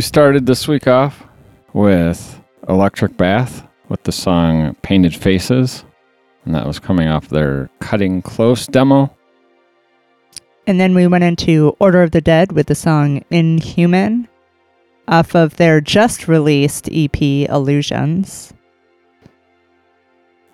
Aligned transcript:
We 0.00 0.02
started 0.02 0.46
this 0.46 0.66
week 0.66 0.86
off 0.86 1.24
with 1.74 2.40
Electric 2.70 3.18
Bath 3.18 3.68
with 3.90 4.02
the 4.04 4.12
song 4.12 4.74
Painted 4.80 5.14
Faces. 5.14 5.84
And 6.46 6.54
that 6.54 6.66
was 6.66 6.78
coming 6.78 7.06
off 7.06 7.28
their 7.28 7.68
Cutting 7.80 8.22
Close 8.22 8.66
demo. 8.66 9.14
And 10.66 10.80
then 10.80 10.94
we 10.94 11.06
went 11.06 11.24
into 11.24 11.76
Order 11.80 12.02
of 12.02 12.12
the 12.12 12.22
Dead 12.22 12.52
with 12.52 12.68
the 12.68 12.74
song 12.74 13.22
Inhuman 13.30 14.26
off 15.06 15.34
of 15.36 15.56
their 15.56 15.82
just 15.82 16.26
released 16.28 16.88
EP 16.90 17.20
Illusions. 17.20 18.54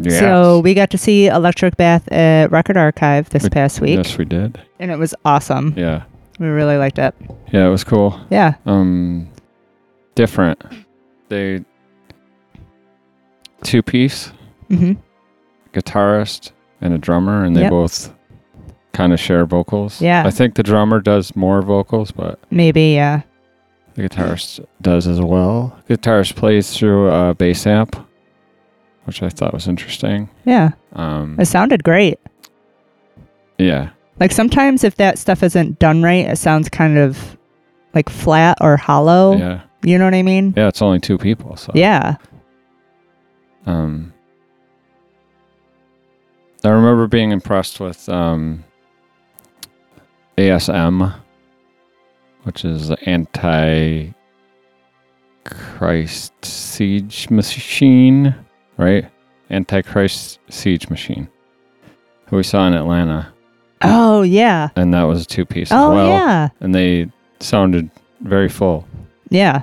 Yes. 0.00 0.19
So 0.19 0.58
we 0.58 0.75
got 0.75 0.90
to 0.90 0.99
see 0.99 1.28
Electric 1.28 1.76
Bath 1.76 2.10
at 2.10 2.50
Record 2.50 2.76
Archive 2.76 3.31
this 3.31 3.44
We- 3.44 3.50
past 3.50 3.81
week, 3.81 3.99
Yes, 3.99 4.19
we 4.19 4.25
did. 4.25 4.58
and 4.81 4.90
it 4.90 4.99
was 4.99 5.14
awesome. 5.25 5.72
Yeah. 5.76 6.02
We 6.40 6.49
really 6.49 6.76
liked 6.78 6.99
it. 6.99 7.14
Yeah, 7.52 7.69
it 7.69 7.70
was 7.70 7.84
cool. 7.84 8.20
Yeah. 8.28 8.54
Um, 8.66 9.28
different. 10.16 10.60
They 11.28 11.64
two 13.62 13.82
piece 13.82 14.32
hmm 14.68 14.92
guitarist 15.72 16.52
and 16.80 16.94
a 16.94 16.98
drummer, 16.98 17.44
and 17.44 17.54
they 17.54 17.60
Yep. 17.62 17.70
both 17.70 18.14
kind 18.92 19.12
of 19.12 19.20
share 19.20 19.44
vocals. 19.44 20.00
Yeah. 20.00 20.24
I 20.26 20.30
think 20.30 20.54
the 20.54 20.62
drummer 20.62 21.00
does 21.00 21.36
more 21.36 21.60
vocals, 21.62 22.10
but 22.12 22.38
Maybe, 22.50 22.94
yeah. 22.94 23.22
the 23.94 24.08
guitarist 24.08 24.64
does 24.80 25.06
as 25.06 25.20
well. 25.20 25.76
Guitarist 25.88 26.34
plays 26.34 26.74
through 26.74 27.10
a 27.10 27.34
bass 27.34 27.66
amp, 27.66 27.94
which 29.04 29.22
I 29.22 29.28
thought 29.28 29.52
was 29.52 29.68
interesting. 29.68 30.30
Yeah. 30.46 30.70
Um, 30.94 31.36
It 31.38 31.44
sounded 31.46 31.84
great. 31.84 32.18
yeah, 33.58 33.90
Like 34.18 34.32
sometimes 34.32 34.82
if 34.82 34.96
that 34.96 35.18
stuff 35.18 35.42
isn't 35.42 35.78
done 35.78 36.02
right, 36.02 36.24
it 36.26 36.38
sounds 36.38 36.70
kind 36.70 36.96
of 36.96 37.36
like 37.94 38.08
flat 38.08 38.56
or 38.62 38.78
hollow. 38.78 39.36
yeah, 39.36 39.60
You 39.82 39.99
know 39.99 40.05
what 40.05 40.14
I 40.14 40.23
mean? 40.23 40.55
yeah. 40.56 40.69
It's 40.69 40.82
only 40.82 41.00
two 41.00 41.19
people, 41.19 41.56
so 41.56 41.73
Yeah. 41.75 42.17
Um, 43.67 44.12
I 46.64 46.69
remember 46.69 47.06
being 47.06 47.31
impressed 47.32 47.78
with 47.81 48.08
um, 48.08 48.64
ASM, 50.38 51.14
which 52.44 52.64
is 52.64 52.88
the 52.88 53.08
anti 53.08 54.12
Christ 55.44 56.32
siege 56.44 57.31
machine, 57.31 58.34
right? 58.76 59.08
Antichrist 59.50 60.40
siege 60.49 60.88
machine. 60.90 61.28
Who 62.28 62.37
we 62.37 62.42
saw 62.42 62.66
in 62.66 62.75
Atlanta, 62.75 63.33
Oh, 63.83 64.23
yeah. 64.23 64.71
and 64.75 64.92
that 64.95 65.04
was 65.04 65.23
a 65.23 65.26
two 65.26 65.45
piece 65.45 65.71
as 65.71 65.78
Oh, 65.78 65.95
well. 65.95 66.09
yeah. 66.09 66.49
And 66.61 66.75
they 66.75 67.09
sounded 67.38 67.90
very 68.21 68.49
full. 68.49 68.88
Yeah. 69.30 69.62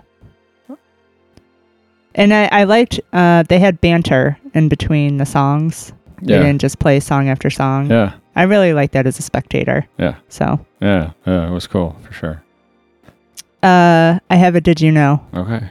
And 2.16 2.34
I, 2.34 2.46
I 2.52 2.64
liked 2.66 3.00
uh, 3.12 3.44
they 3.44 3.60
had 3.60 3.82
banter 3.82 4.38
in 4.54 4.70
between 4.70 5.18
the 5.18 5.26
songs. 5.26 5.94
Yeah. 6.22 6.38
They 6.38 6.46
didn't 6.46 6.62
just 6.62 6.80
play 6.80 7.00
song 7.00 7.28
after 7.28 7.50
song. 7.50 7.90
yeah, 7.90 8.14
I 8.36 8.44
really 8.44 8.74
liked 8.74 8.94
that 8.94 9.08
as 9.08 9.20
a 9.20 9.22
spectator. 9.24 9.88
Yeah. 9.98 10.16
So 10.30 10.64
yeah, 10.80 11.12
yeah. 11.26 11.48
It 11.48 11.52
was 11.52 11.68
cool 11.68 11.96
for 12.04 12.14
sure. 12.14 12.44
uh, 13.64 14.20
I 14.30 14.36
have 14.36 14.56
a 14.56 14.62
did 14.62 14.80
you 14.80 14.92
know? 14.92 15.26
Okay. 15.34 15.68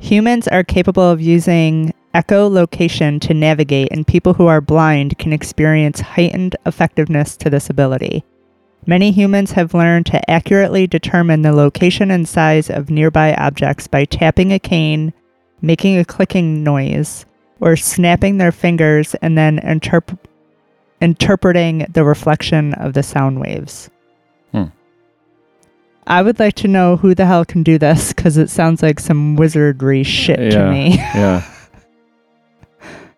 Humans 0.00 0.48
are 0.48 0.64
capable 0.64 1.08
of 1.08 1.20
using 1.20 1.92
echolocation 2.14 3.20
to 3.20 3.34
navigate, 3.34 3.88
and 3.92 4.06
people 4.06 4.34
who 4.34 4.46
are 4.46 4.60
blind 4.60 5.18
can 5.18 5.32
experience 5.32 6.00
heightened 6.00 6.56
effectiveness 6.66 7.36
to 7.38 7.50
this 7.50 7.70
ability. 7.70 8.24
Many 8.88 9.10
humans 9.10 9.52
have 9.52 9.74
learned 9.74 10.06
to 10.06 10.30
accurately 10.30 10.86
determine 10.86 11.42
the 11.42 11.52
location 11.52 12.10
and 12.10 12.26
size 12.26 12.70
of 12.70 12.88
nearby 12.88 13.34
objects 13.34 13.86
by 13.86 14.06
tapping 14.06 14.50
a 14.50 14.58
cane, 14.58 15.12
making 15.60 15.98
a 15.98 16.06
clicking 16.06 16.64
noise, 16.64 17.26
or 17.60 17.76
snapping 17.76 18.38
their 18.38 18.50
fingers 18.50 19.14
and 19.16 19.36
then 19.36 19.58
interp- 19.58 20.16
interpreting 21.02 21.84
the 21.92 22.02
reflection 22.02 22.72
of 22.72 22.94
the 22.94 23.02
sound 23.02 23.40
waves. 23.40 23.90
Hmm. 24.52 24.68
I 26.06 26.22
would 26.22 26.38
like 26.38 26.54
to 26.54 26.68
know 26.68 26.96
who 26.96 27.14
the 27.14 27.26
hell 27.26 27.44
can 27.44 27.62
do 27.62 27.76
this 27.76 28.14
because 28.14 28.38
it 28.38 28.48
sounds 28.48 28.82
like 28.82 29.00
some 29.00 29.36
wizardry 29.36 30.02
shit 30.02 30.50
to 30.52 30.70
me. 30.70 30.94
yeah. 30.96 31.46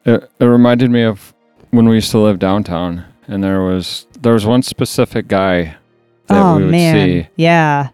It, 0.02 0.30
it 0.40 0.44
reminded 0.46 0.90
me 0.90 1.02
of 1.02 1.34
when 1.72 1.86
we 1.86 1.96
used 1.96 2.10
to 2.12 2.18
live 2.18 2.38
downtown, 2.38 3.04
and 3.28 3.44
there 3.44 3.60
was 3.60 4.06
there 4.20 4.32
was 4.32 4.46
one 4.46 4.62
specific 4.62 5.28
guy 5.28 5.76
that 6.26 6.42
oh 6.42 6.56
we 6.56 6.62
would 6.64 6.70
man, 6.72 6.94
see. 6.94 7.28
yeah, 7.36 7.88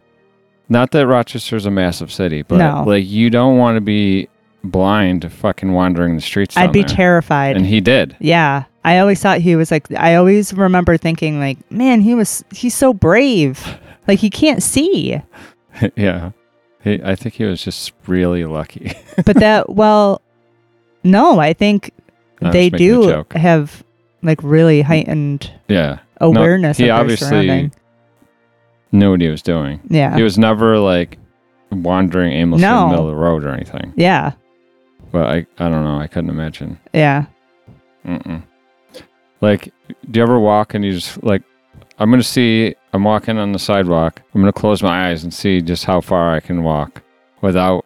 Not 0.68 0.90
that 0.92 1.06
Rochester's 1.06 1.66
a 1.66 1.70
massive 1.70 2.12
city, 2.12 2.42
but 2.42 2.56
No. 2.58 2.84
like 2.86 3.06
you 3.06 3.30
don't 3.30 3.56
want 3.58 3.76
to 3.76 3.80
be 3.80 4.28
blind, 4.64 5.30
fucking 5.32 5.72
wandering 5.72 6.16
the 6.16 6.20
streets. 6.22 6.56
I'd 6.56 6.72
be 6.72 6.80
there. 6.80 6.88
terrified. 6.88 7.56
and 7.56 7.64
he 7.66 7.80
did. 7.80 8.16
yeah, 8.20 8.64
I 8.84 8.98
always 8.98 9.20
thought 9.20 9.38
he 9.40 9.56
was 9.56 9.70
like. 9.70 9.90
I 9.92 10.14
always 10.16 10.52
remember 10.52 10.96
thinking 10.96 11.38
like, 11.40 11.58
man, 11.70 12.00
he 12.00 12.14
was 12.14 12.44
he's 12.52 12.74
so 12.74 12.92
brave. 12.94 13.78
Like 14.08 14.18
he 14.20 14.30
can't 14.30 14.62
see, 14.62 15.20
yeah, 15.96 16.30
he, 16.82 17.00
I 17.02 17.16
think 17.16 17.34
he 17.34 17.44
was 17.44 17.62
just 17.62 17.92
really 18.06 18.44
lucky. 18.44 18.92
but 19.24 19.36
that 19.36 19.70
well, 19.70 20.20
no, 21.02 21.40
I 21.40 21.52
think 21.52 21.92
was 22.40 22.52
they 22.52 22.70
do 22.70 23.24
have 23.32 23.82
like 24.22 24.40
really 24.42 24.82
heightened 24.82 25.50
yeah, 25.68 25.98
awareness 26.20 26.76
he 26.78 26.88
of 26.90 26.98
obviously 27.00 27.70
knew 28.92 29.10
what 29.10 29.20
he 29.20 29.28
was 29.28 29.42
doing. 29.42 29.80
Yeah, 29.88 30.16
He 30.16 30.22
was 30.22 30.38
never 30.38 30.78
like 30.78 31.18
wandering 31.70 32.32
aimlessly 32.32 32.66
in 32.66 32.74
the 32.74 32.86
middle 32.88 33.08
of 33.08 33.10
the 33.14 33.20
road 33.20 33.44
or 33.44 33.50
anything. 33.50 33.92
yeah, 33.96 34.32
But 35.12 35.26
I, 35.26 35.46
I 35.58 35.68
don't 35.68 35.84
know. 35.84 35.98
I 35.98 36.06
couldn't 36.06 36.30
imagine. 36.30 36.78
yeah. 36.92 37.26
Mm-mm. 38.06 38.42
Like, 39.40 39.72
do 40.10 40.18
you 40.18 40.22
ever 40.22 40.38
walk 40.38 40.74
and 40.74 40.84
you 40.84 40.92
just 40.92 41.22
like, 41.24 41.42
I'm 41.98 42.10
gonna 42.10 42.22
see, 42.22 42.74
I'm 42.92 43.04
walking 43.04 43.36
on 43.36 43.52
the 43.52 43.58
sidewalk. 43.58 44.22
I'm 44.34 44.40
gonna 44.40 44.52
close 44.52 44.82
my 44.82 45.08
eyes 45.10 45.24
and 45.24 45.34
see 45.34 45.60
just 45.60 45.84
how 45.84 46.00
far 46.00 46.32
I 46.34 46.40
can 46.40 46.62
walk 46.62 47.02
without 47.42 47.84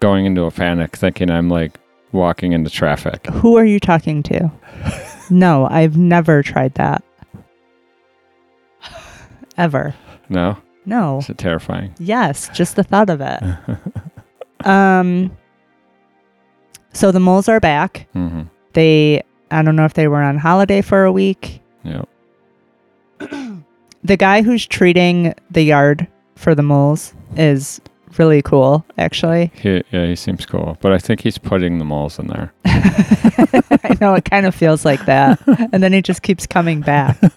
going 0.00 0.26
into 0.26 0.44
a 0.44 0.50
panic, 0.50 0.96
thinking 0.96 1.30
I'm 1.30 1.48
like 1.48 1.78
walking 2.14 2.52
into 2.52 2.70
traffic. 2.70 3.26
Who 3.26 3.56
are 3.56 3.64
you 3.64 3.78
talking 3.80 4.22
to? 4.24 4.50
no, 5.30 5.66
I've 5.70 5.96
never 5.98 6.42
tried 6.42 6.74
that. 6.74 7.02
Ever. 9.56 9.94
No, 10.28 10.56
No. 10.84 11.18
is 11.18 11.28
it 11.28 11.38
terrifying? 11.38 11.94
Yes, 11.98 12.48
just 12.54 12.76
the 12.76 12.82
thought 12.82 13.10
of 13.10 13.20
it. 13.20 13.42
um 14.66 15.30
so 16.92 17.10
the 17.12 17.20
moles 17.20 17.48
are 17.48 17.60
back. 17.60 18.08
hmm 18.12 18.42
They 18.72 19.22
I 19.50 19.62
don't 19.62 19.76
know 19.76 19.84
if 19.84 19.94
they 19.94 20.08
were 20.08 20.22
on 20.22 20.38
holiday 20.38 20.80
for 20.82 21.04
a 21.04 21.12
week. 21.12 21.60
Yep. 21.84 22.08
The 24.06 24.18
guy 24.18 24.42
who's 24.42 24.66
treating 24.66 25.32
the 25.50 25.62
yard 25.62 26.06
for 26.36 26.54
the 26.54 26.62
moles 26.62 27.14
is 27.36 27.80
really 28.18 28.42
cool, 28.42 28.84
actually. 28.98 29.50
He, 29.54 29.82
yeah, 29.90 30.06
he 30.06 30.16
seems 30.16 30.46
cool, 30.46 30.76
but 30.80 30.92
I 30.92 30.98
think 30.98 31.20
he's 31.20 31.38
putting 31.38 31.78
the 31.78 31.84
moles 31.84 32.18
in 32.18 32.26
there. 32.28 32.52
I 32.64 33.96
know 34.00 34.14
it 34.14 34.24
kind 34.24 34.46
of 34.46 34.54
feels 34.54 34.84
like 34.84 35.04
that. 35.06 35.40
and 35.72 35.82
then 35.82 35.92
he 35.92 36.02
just 36.02 36.22
keeps 36.22 36.46
coming 36.46 36.80
back. 36.80 37.18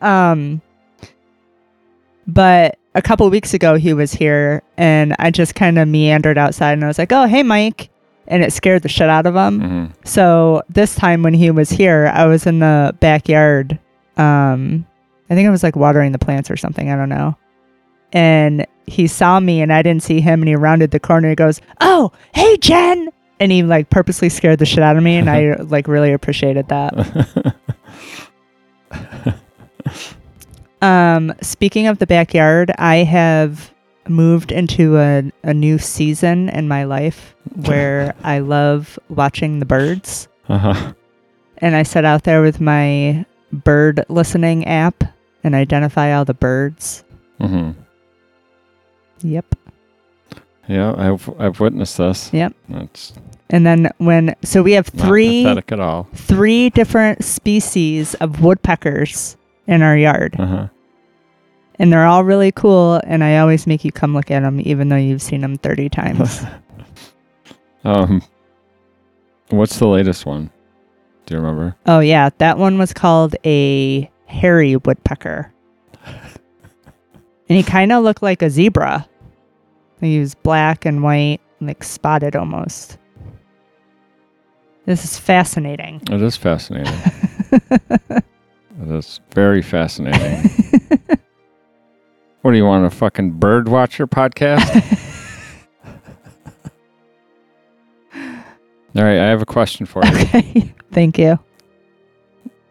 Um 0.00 0.62
but 2.26 2.78
a 2.94 3.02
couple 3.02 3.28
weeks 3.30 3.52
ago 3.54 3.74
he 3.76 3.92
was 3.92 4.12
here 4.12 4.62
and 4.76 5.14
I 5.18 5.30
just 5.30 5.54
kind 5.54 5.78
of 5.78 5.88
meandered 5.88 6.38
outside 6.38 6.72
and 6.72 6.84
I 6.84 6.86
was 6.86 6.98
like, 6.98 7.12
"Oh, 7.12 7.26
hey 7.26 7.42
Mike." 7.42 7.90
And 8.28 8.42
it 8.42 8.52
scared 8.52 8.82
the 8.82 8.88
shit 8.88 9.08
out 9.08 9.26
of 9.26 9.34
him. 9.36 9.60
hmm 9.60 9.86
So 10.04 10.62
this 10.68 10.94
time 10.96 11.22
when 11.22 11.34
he 11.34 11.50
was 11.50 11.70
here, 11.70 12.10
I 12.12 12.26
was 12.26 12.46
in 12.46 12.58
the 12.60 12.96
backyard. 13.00 13.78
Um, 14.16 14.86
I 15.30 15.34
think 15.34 15.46
I 15.46 15.50
was 15.50 15.62
like 15.62 15.76
watering 15.76 16.12
the 16.12 16.18
plants 16.18 16.50
or 16.50 16.56
something. 16.56 16.90
I 16.90 16.96
don't 16.96 17.08
know. 17.08 17.36
And 18.12 18.66
he 18.86 19.06
saw 19.06 19.40
me 19.40 19.60
and 19.60 19.72
I 19.72 19.82
didn't 19.82 20.02
see 20.02 20.20
him 20.20 20.40
and 20.42 20.48
he 20.48 20.54
rounded 20.56 20.90
the 20.90 21.00
corner. 21.00 21.28
He 21.28 21.34
goes, 21.34 21.60
Oh, 21.80 22.12
hey, 22.34 22.56
Jen. 22.58 23.10
And 23.40 23.52
he 23.52 23.62
like 23.62 23.90
purposely 23.90 24.28
scared 24.28 24.58
the 24.58 24.66
shit 24.66 24.82
out 24.82 24.96
of 24.96 25.02
me. 25.02 25.16
And 25.16 25.28
I 25.28 25.54
like 25.58 25.88
really 25.88 26.12
appreciated 26.12 26.68
that. 26.68 27.54
Um, 30.82 31.32
speaking 31.40 31.86
of 31.86 31.98
the 31.98 32.06
backyard, 32.06 32.70
I 32.78 32.96
have 32.96 33.72
moved 34.08 34.52
into 34.52 34.98
a, 34.98 35.32
a 35.42 35.54
new 35.54 35.78
season 35.78 36.48
in 36.50 36.68
my 36.68 36.84
life 36.84 37.34
where 37.54 38.14
I 38.22 38.40
love 38.40 38.98
watching 39.08 39.58
the 39.58 39.66
birds. 39.66 40.28
uh-huh. 40.48 40.92
And 41.58 41.74
I 41.74 41.82
sit 41.84 42.04
out 42.04 42.24
there 42.24 42.42
with 42.42 42.60
my 42.60 43.24
bird 43.50 44.04
listening 44.10 44.66
app 44.66 45.02
and 45.42 45.54
identify 45.54 46.12
all 46.12 46.24
the 46.24 46.34
birds. 46.34 47.02
hmm 47.40 47.70
Yep. 49.22 49.54
Yeah, 50.68 50.94
I've 50.96 51.30
I've 51.38 51.60
witnessed 51.60 51.98
this. 51.98 52.32
Yep. 52.32 52.52
That's 52.68 53.12
And 53.50 53.64
then 53.64 53.90
when 53.98 54.34
so 54.42 54.62
we 54.62 54.72
have 54.72 54.86
three 54.88 55.44
pathetic 55.44 55.70
at 55.72 55.80
all. 55.80 56.08
three 56.14 56.70
different 56.70 57.22
species 57.24 58.14
of 58.14 58.42
woodpeckers 58.42 59.36
in 59.68 59.82
our 59.82 59.96
yard. 59.96 60.34
Uh 60.38 60.46
huh. 60.46 60.68
and 61.78 61.92
they're 61.92 62.06
all 62.06 62.24
really 62.24 62.50
cool. 62.52 63.00
And 63.04 63.22
I 63.22 63.38
always 63.38 63.66
make 63.66 63.84
you 63.84 63.92
come 63.92 64.12
look 64.14 64.30
at 64.30 64.40
them, 64.40 64.60
even 64.64 64.88
though 64.88 64.96
you've 64.96 65.22
seen 65.22 65.40
them 65.42 65.56
30 65.58 65.88
times. 65.88 66.42
Um, 67.84 68.20
what's 69.50 69.78
the 69.78 69.86
latest 69.86 70.26
one? 70.26 70.50
Do 71.26 71.34
you 71.36 71.40
remember? 71.40 71.76
oh, 71.86 72.00
yeah. 72.00 72.30
That 72.38 72.58
one 72.58 72.78
was 72.78 72.92
called 72.92 73.36
a 73.44 74.10
hairy 74.26 74.74
woodpecker. 74.74 75.52
and 77.48 77.56
he 77.56 77.62
kind 77.62 77.92
of 77.92 78.02
looked 78.04 78.22
like 78.22 78.42
a 78.42 78.50
zebra. 78.50 79.08
He 80.00 80.18
was 80.18 80.34
black 80.34 80.84
and 80.84 81.02
white, 81.02 81.40
like 81.60 81.82
spotted 81.82 82.36
almost. 82.36 82.98
This 84.84 85.04
is 85.04 85.18
fascinating. 85.18 86.00
It 86.10 86.22
is 86.22 86.36
fascinating. 86.36 86.92
it 87.50 88.24
is 88.88 89.20
very 89.34 89.62
fascinating. 89.62 90.50
what 92.42 92.52
do 92.52 92.56
you 92.56 92.64
want, 92.64 92.86
a 92.86 92.90
fucking 92.90 93.32
bird 93.32 93.68
watcher 93.68 94.06
podcast? 94.06 95.02
All 98.96 99.02
right, 99.04 99.18
I 99.18 99.26
have 99.26 99.42
a 99.42 99.46
question 99.46 99.84
for 99.84 100.02
you. 100.06 100.12
Okay. 100.12 100.74
Thank 100.92 101.18
you. 101.18 101.38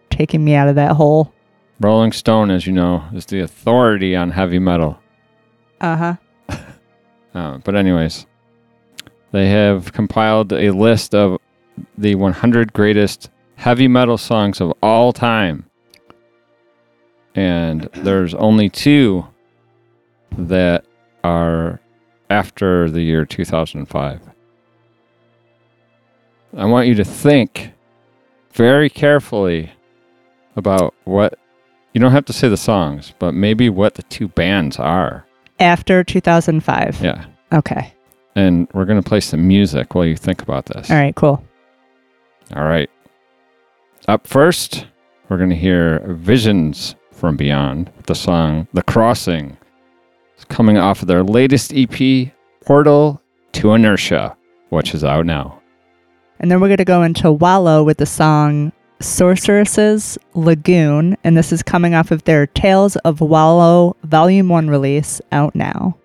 Taking 0.09 0.43
me 0.43 0.55
out 0.55 0.67
of 0.67 0.75
that 0.75 0.93
hole. 0.93 1.34
Rolling 1.79 2.11
Stone, 2.11 2.51
as 2.51 2.65
you 2.65 2.73
know, 2.73 3.03
is 3.13 3.25
the 3.25 3.41
authority 3.41 4.15
on 4.15 4.31
heavy 4.31 4.59
metal. 4.59 4.99
Uh 5.81 5.95
huh. 5.95 6.15
Uh, 7.33 7.57
but 7.65 7.75
anyways, 7.75 8.25
they 9.33 9.49
have 9.49 9.91
compiled 9.91 10.53
a 10.53 10.71
list 10.71 11.13
of 11.13 11.37
the 11.97 12.15
100 12.15 12.71
greatest 12.71 13.29
heavy 13.55 13.89
metal 13.89 14.17
songs 14.17 14.61
of 14.61 14.71
all 14.81 15.11
time. 15.11 15.65
And 17.35 17.89
there's 17.93 18.33
only 18.35 18.69
two 18.69 19.27
that 20.37 20.85
are 21.25 21.81
after 22.29 22.89
the 22.89 23.01
year 23.01 23.25
2005. 23.25 24.21
I 26.57 26.65
want 26.65 26.87
you 26.87 26.95
to 26.95 27.03
think 27.03 27.73
very 28.53 28.89
carefully 28.89 29.73
about 30.55 30.93
what 31.03 31.37
you 31.95 32.01
don't 32.01 32.11
have 32.11 32.25
to 32.25 32.33
say 32.33 32.49
the 32.49 32.57
songs, 32.57 33.13
but 33.19 33.33
maybe 33.33 33.69
what 33.69 33.95
the 33.95 34.03
two 34.03 34.27
bands 34.27 34.77
are. 34.77 35.25
After 35.61 36.03
2005. 36.03 37.01
Yeah. 37.01 37.25
Okay. 37.53 37.93
And 38.35 38.67
we're 38.73 38.83
going 38.83 39.01
to 39.01 39.07
play 39.07 39.21
some 39.21 39.47
music 39.47 39.95
while 39.95 40.03
you 40.03 40.17
think 40.17 40.41
about 40.41 40.65
this. 40.65 40.91
All 40.91 40.97
right, 40.97 41.15
cool. 41.15 41.41
All 42.53 42.65
right. 42.65 42.89
Up 44.09 44.27
first, 44.27 44.87
we're 45.29 45.37
going 45.37 45.51
to 45.51 45.55
hear 45.55 45.99
Visions 46.17 46.95
from 47.13 47.37
Beyond, 47.37 47.89
with 47.95 48.07
the 48.07 48.15
song 48.15 48.67
The 48.73 48.83
Crossing. 48.83 49.55
It's 50.35 50.43
coming 50.43 50.77
off 50.77 51.01
of 51.01 51.07
their 51.07 51.23
latest 51.23 51.71
EP, 51.73 52.29
Portal 52.65 53.21
to 53.53 53.71
Inertia, 53.71 54.35
which 54.67 54.93
is 54.93 55.05
out 55.05 55.25
now. 55.25 55.61
And 56.41 56.51
then 56.51 56.59
we're 56.59 56.67
going 56.67 56.77
to 56.77 56.83
go 56.83 57.03
into 57.03 57.31
WolloW 57.31 57.85
with 57.85 57.99
the 57.99 58.05
song 58.05 58.73
Sorceress's 58.99 60.17
Lagoon. 60.33 61.17
And 61.23 61.37
this 61.37 61.51
is 61.51 61.63
coming 61.63 61.93
off 61.93 62.11
of 62.11 62.23
their 62.23 62.47
Tales 62.47 62.95
of 62.97 63.19
WolloW 63.19 63.95
Volume 64.03 64.49
1 64.49 64.69
release 64.69 65.21
out 65.31 65.55
now. 65.55 65.97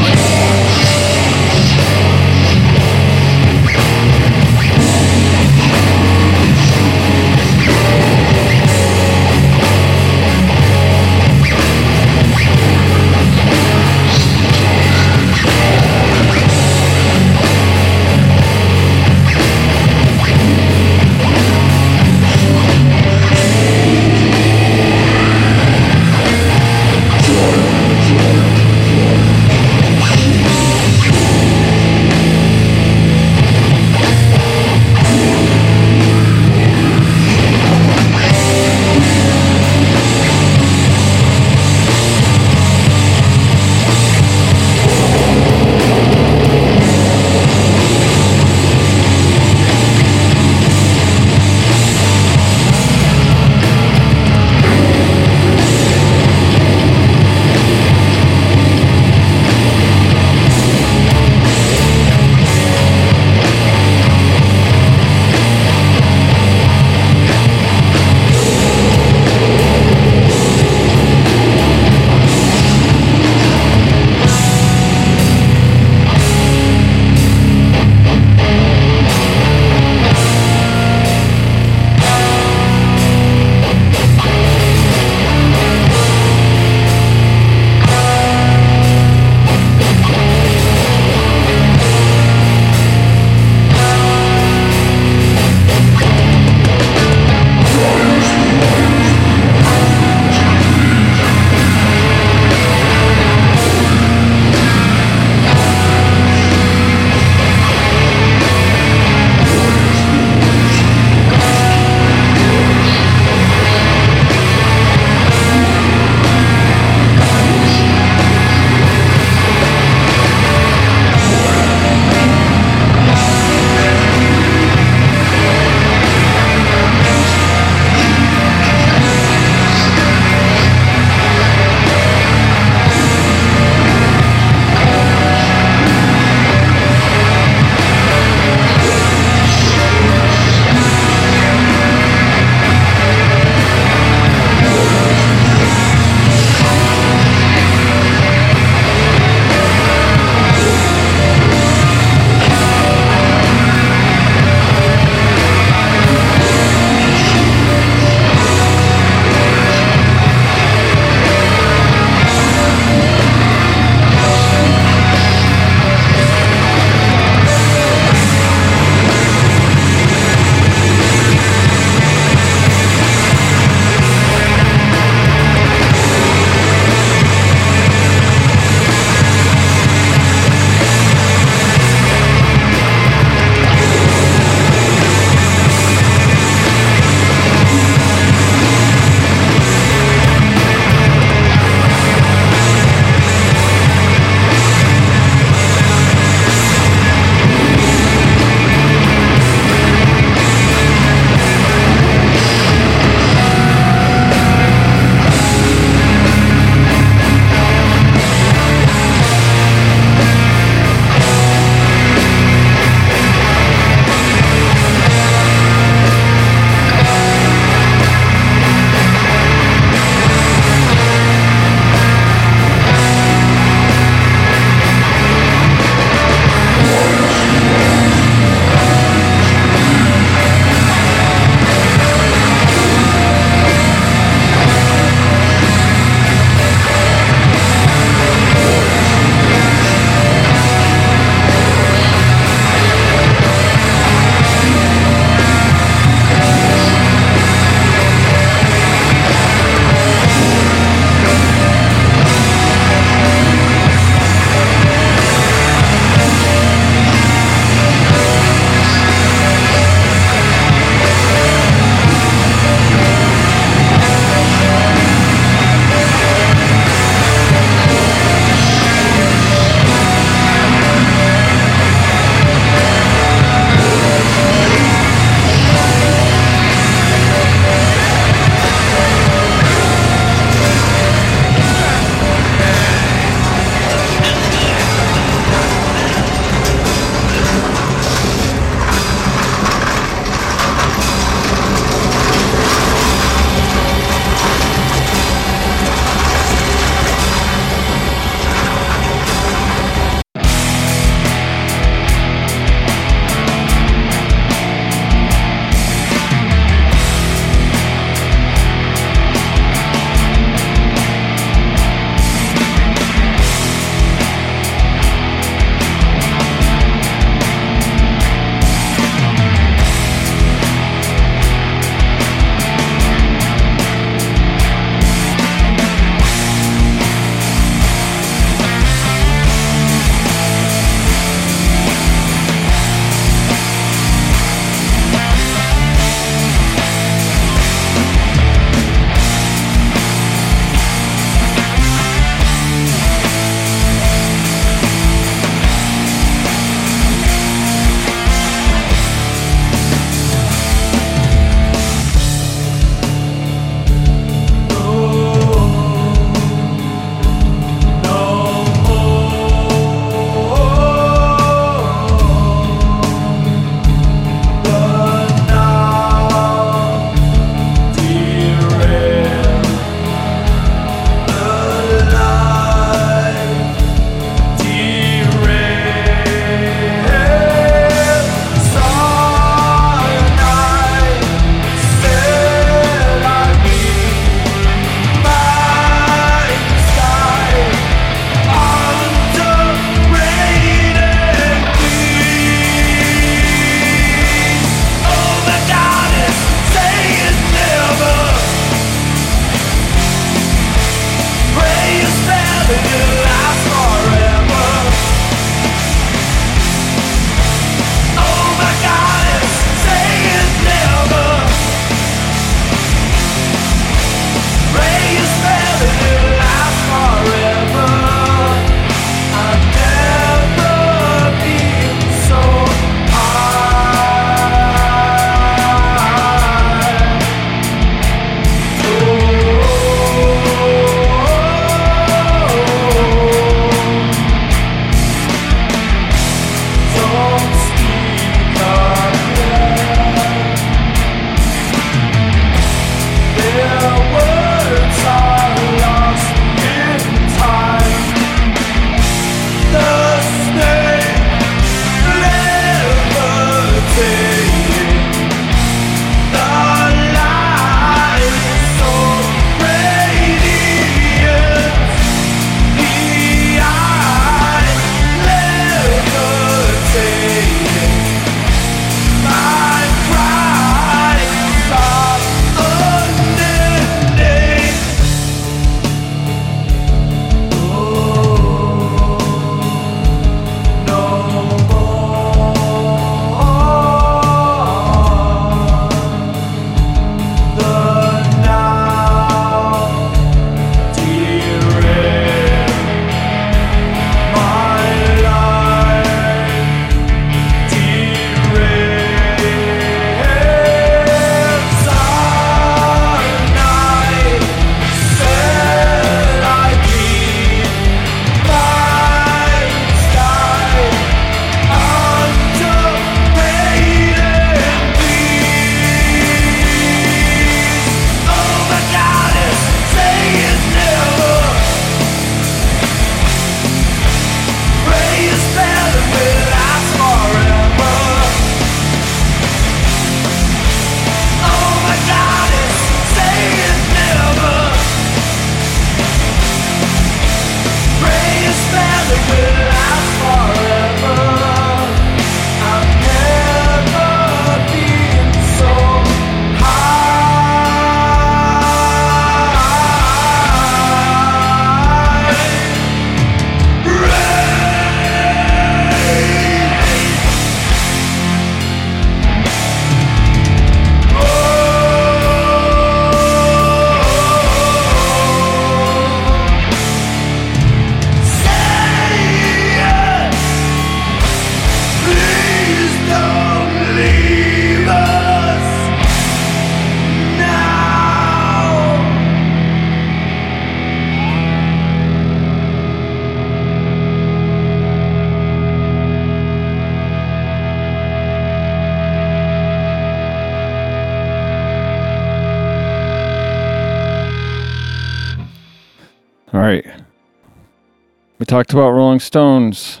Talked 598.54 598.72
about 598.72 598.90
Rolling 598.90 599.18
Stones 599.18 600.00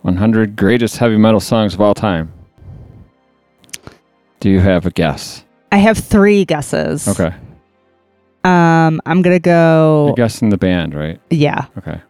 100 0.00 0.56
greatest 0.56 0.96
heavy 0.96 1.16
metal 1.16 1.38
songs 1.38 1.74
of 1.74 1.80
all 1.80 1.94
time. 1.94 2.32
Do 4.40 4.50
you 4.50 4.58
have 4.58 4.84
a 4.84 4.90
guess? 4.90 5.44
I 5.70 5.76
have 5.76 5.96
three 5.96 6.44
guesses. 6.44 7.06
Okay. 7.06 7.32
Um, 8.42 9.00
I'm 9.06 9.22
gonna 9.22 9.38
go. 9.38 10.06
You're 10.08 10.16
guessing 10.16 10.48
the 10.48 10.56
band, 10.56 10.92
right? 10.92 11.20
Yeah. 11.30 11.66
Okay. 11.78 12.00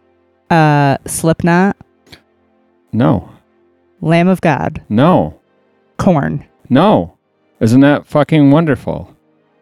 Uh, 0.49 0.97
Slipknot, 1.05 1.77
No. 2.91 3.29
Lamb 4.01 4.29
of 4.29 4.41
God, 4.41 4.81
No. 4.89 5.39
Korn. 5.97 6.47
No. 6.67 7.15
Isn't 7.59 7.81
that 7.81 8.07
fucking 8.07 8.49
wonderful? 8.49 9.15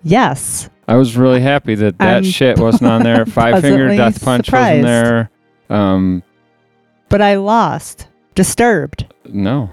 Yes. 0.04 0.70
I 0.88 0.96
was 0.96 1.18
really 1.18 1.42
happy 1.42 1.76
that 1.76 1.98
that 1.98 2.18
I'm 2.20 2.24
shit 2.24 2.60
wasn't 2.60 2.90
on 2.90 3.04
there. 3.04 3.26
Five 3.26 3.60
Finger 3.60 3.90
Death 3.90 4.24
Punch 4.24 4.46
surprised. 4.46 4.84
wasn't 4.84 4.86
there. 4.86 5.32
Um, 5.72 6.22
But 7.10 7.22
I 7.22 7.36
lost. 7.36 8.08
Disturbed. 8.36 9.06
no. 9.26 9.70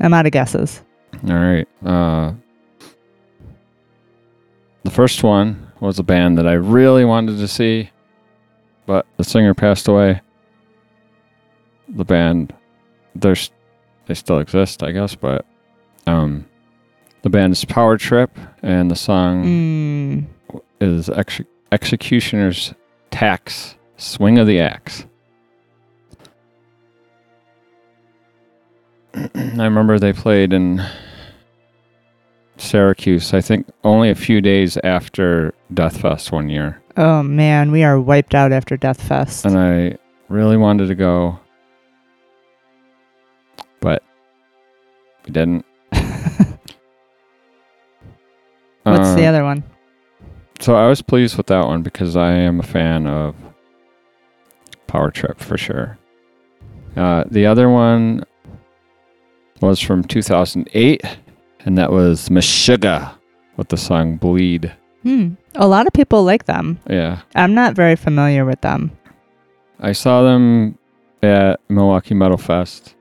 I'm 0.00 0.12
out 0.14 0.26
of 0.26 0.32
guesses. 0.32 0.82
All 1.28 1.34
right. 1.36 1.68
Uh, 1.84 2.32
the 4.82 4.90
first 4.90 5.22
one 5.22 5.70
was 5.78 5.98
a 6.00 6.02
band 6.02 6.38
that 6.38 6.46
I 6.46 6.54
really 6.54 7.04
wanted 7.04 7.36
to 7.38 7.46
see, 7.46 7.90
but 8.86 9.06
the 9.16 9.22
singer 9.24 9.54
passed 9.54 9.86
away. 9.86 10.20
The 11.88 12.04
band, 12.04 12.52
there's, 13.14 13.52
they 14.06 14.14
still 14.14 14.38
exist, 14.40 14.82
I 14.82 14.90
guess, 14.90 15.14
but 15.14 15.44
um, 16.08 16.46
the 17.22 17.30
band 17.30 17.52
is 17.52 17.64
Power 17.64 17.96
Trip, 17.96 18.36
and 18.62 18.90
the 18.90 18.96
song 18.96 19.44
Mm. 19.44 20.26
Is 20.82 21.08
Ex- 21.08 21.40
Executioner's 21.70 22.74
Tax, 23.10 23.76
Swing 23.96 24.38
of 24.38 24.46
the 24.46 24.60
Axe. 24.60 25.06
I 29.14 29.64
remember 29.64 29.98
they 29.98 30.12
played 30.12 30.52
in 30.52 30.84
Syracuse, 32.56 33.32
I 33.34 33.40
think 33.40 33.66
only 33.84 34.10
a 34.10 34.14
few 34.14 34.40
days 34.40 34.76
after 34.84 35.52
Death 35.74 36.00
Fest 36.00 36.32
one 36.32 36.48
year. 36.48 36.80
Oh 36.96 37.22
man, 37.22 37.70
we 37.72 37.82
are 37.84 38.00
wiped 38.00 38.34
out 38.34 38.52
after 38.52 38.76
Death 38.76 39.02
Fest. 39.02 39.44
And 39.46 39.58
I 39.58 39.96
really 40.28 40.56
wanted 40.56 40.88
to 40.88 40.94
go, 40.94 41.38
but 43.80 44.02
we 45.26 45.32
didn't. 45.32 45.64
What's 48.84 49.14
the 49.14 49.24
Uh, 49.26 49.28
other 49.28 49.44
one? 49.44 49.62
So 50.62 50.76
I 50.76 50.86
was 50.86 51.02
pleased 51.02 51.36
with 51.36 51.48
that 51.48 51.66
one 51.66 51.82
because 51.82 52.16
I 52.16 52.34
am 52.34 52.60
a 52.60 52.62
fan 52.62 53.08
of 53.08 53.34
Power 54.86 55.10
Trip 55.10 55.40
for 55.40 55.58
sure. 55.58 55.98
Uh, 56.94 57.24
the 57.28 57.46
other 57.46 57.68
one 57.68 58.22
was 59.60 59.80
from 59.80 60.04
2008, 60.04 61.02
and 61.64 61.76
that 61.76 61.90
was 61.90 62.28
Meshuggah 62.28 63.12
with 63.56 63.70
the 63.70 63.76
song 63.76 64.18
Bleed. 64.18 64.72
Hmm. 65.02 65.34
A 65.56 65.66
lot 65.66 65.88
of 65.88 65.92
people 65.94 66.22
like 66.22 66.44
them. 66.44 66.78
Yeah. 66.88 67.22
I'm 67.34 67.54
not 67.54 67.74
very 67.74 67.96
familiar 67.96 68.44
with 68.44 68.60
them. 68.60 68.92
I 69.80 69.90
saw 69.90 70.22
them 70.22 70.78
at 71.24 71.58
Milwaukee 71.70 72.14
Metal 72.14 72.38
Fest 72.38 72.94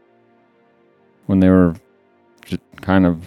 when 1.28 1.42
they 1.42 1.50
were 1.50 1.76
kind 2.82 3.06
of 3.06 3.24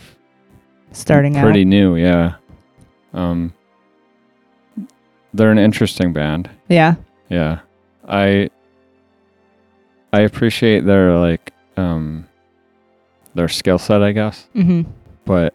Starting 0.91 1.37
out 1.37 1.45
pretty 1.45 1.61
out. 1.61 1.67
new, 1.69 1.95
yeah. 1.95 2.35
Um, 3.13 3.55
they're 5.35 5.51
an 5.51 5.59
interesting 5.59 6.13
band. 6.13 6.49
Yeah. 6.69 6.95
Yeah. 7.29 7.61
I 8.09 8.49
I 10.13 10.21
appreciate 10.21 10.85
their 10.87 11.17
like 11.19 11.53
um 11.77 12.27
their 13.35 13.49
skill 13.49 13.79
set, 13.79 14.03
I 14.03 14.13
guess, 14.13 14.47
hmm 14.53 14.83
but 15.27 15.55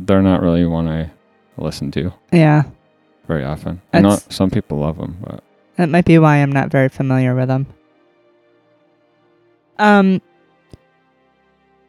they're 0.00 0.22
not 0.22 0.42
really 0.42 0.64
one 0.66 0.86
I 0.86 1.10
listen 1.56 1.90
to 1.92 2.12
Yeah. 2.32 2.64
very 3.26 3.44
often. 3.44 3.80
I 3.92 4.00
know 4.00 4.18
some 4.28 4.50
people 4.50 4.78
love 4.78 4.98
them, 4.98 5.16
but 5.22 5.42
That 5.76 5.88
might 5.88 6.04
be 6.04 6.18
why 6.18 6.36
I'm 6.36 6.52
not 6.52 6.70
very 6.70 6.88
familiar 6.90 7.34
with 7.34 7.48
them. 7.48 7.66
Um, 9.78 10.20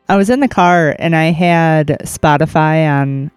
I 0.10 0.15
was 0.15 0.30
in 0.30 0.39
the 0.39 0.47
car 0.47 0.95
and 1.00 1.15
I 1.15 1.26
had 1.32 1.88
Spotify 2.04 2.89
on 2.89 3.30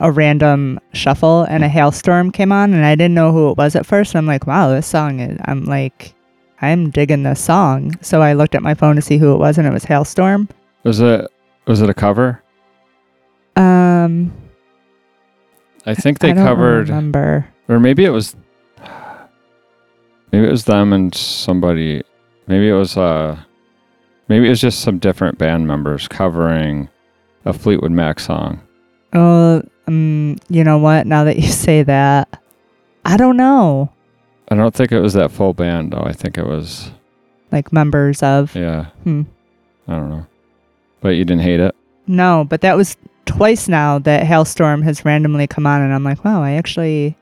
a 0.00 0.10
random 0.12 0.78
shuffle, 0.92 1.44
and 1.44 1.64
a 1.64 1.68
hailstorm 1.68 2.30
came 2.32 2.52
on, 2.52 2.74
and 2.74 2.84
I 2.84 2.94
didn't 2.94 3.14
know 3.14 3.32
who 3.32 3.50
it 3.50 3.56
was 3.56 3.74
at 3.76 3.86
first. 3.86 4.14
And 4.14 4.18
I'm 4.18 4.26
like, 4.26 4.46
wow, 4.46 4.68
this 4.70 4.86
song 4.86 5.20
is. 5.20 5.38
I'm 5.46 5.64
like, 5.64 6.14
I'm 6.60 6.90
digging 6.90 7.22
this 7.22 7.42
song. 7.42 7.98
So 8.02 8.20
I 8.22 8.32
looked 8.34 8.54
at 8.54 8.62
my 8.62 8.74
phone 8.74 8.96
to 8.96 9.02
see 9.02 9.18
who 9.18 9.32
it 9.34 9.38
was, 9.38 9.58
and 9.58 9.66
it 9.66 9.72
was 9.72 9.84
Halestorm. 9.84 10.48
Was 10.84 11.00
it 11.00 11.26
was 11.66 11.80
it 11.80 11.90
a 11.90 11.94
cover? 11.94 12.42
Um, 13.56 14.32
I 15.86 15.94
think 15.94 16.18
they 16.18 16.30
I 16.30 16.34
don't 16.34 16.44
covered, 16.46 16.88
remember. 16.88 17.46
or 17.68 17.80
maybe 17.80 18.04
it 18.04 18.10
was, 18.10 18.36
maybe 20.32 20.46
it 20.46 20.50
was 20.50 20.64
them 20.64 20.92
and 20.92 21.14
somebody. 21.14 22.02
Maybe 22.46 22.68
it 22.68 22.74
was 22.74 22.96
uh, 22.96 23.38
maybe 24.28 24.46
it 24.46 24.50
was 24.50 24.60
just 24.60 24.80
some 24.80 24.98
different 24.98 25.38
band 25.38 25.66
members 25.66 26.06
covering 26.06 26.88
a 27.44 27.52
Fleetwood 27.52 27.92
Mac 27.92 28.20
song. 28.20 28.60
Oh, 29.12 29.62
um, 29.86 30.36
you 30.48 30.64
know 30.64 30.78
what? 30.78 31.06
Now 31.06 31.24
that 31.24 31.36
you 31.36 31.48
say 31.50 31.82
that, 31.82 32.42
I 33.04 33.16
don't 33.16 33.36
know. 33.36 33.90
I 34.48 34.54
don't 34.54 34.74
think 34.74 34.92
it 34.92 35.00
was 35.00 35.14
that 35.14 35.30
full 35.32 35.54
band 35.54 35.92
though. 35.92 36.02
I 36.02 36.12
think 36.12 36.38
it 36.38 36.46
was 36.46 36.90
Like 37.52 37.72
members 37.72 38.22
of. 38.22 38.54
yeah. 38.54 38.86
Hmm. 39.04 39.22
I 39.88 39.94
don't 39.96 40.10
know, 40.10 40.26
but 41.00 41.10
you 41.10 41.24
didn't 41.24 41.42
hate 41.42 41.60
it. 41.60 41.74
No, 42.08 42.44
but 42.48 42.60
that 42.62 42.76
was 42.76 42.96
twice 43.24 43.68
now 43.68 43.98
that 44.00 44.24
Halestorm 44.24 44.82
has 44.84 45.04
randomly 45.04 45.46
come 45.46 45.66
on, 45.66 45.80
and 45.80 45.92
I'm 45.92 46.04
like, 46.04 46.24
wow, 46.24 46.42
I 46.42 46.52
actually 46.52 47.16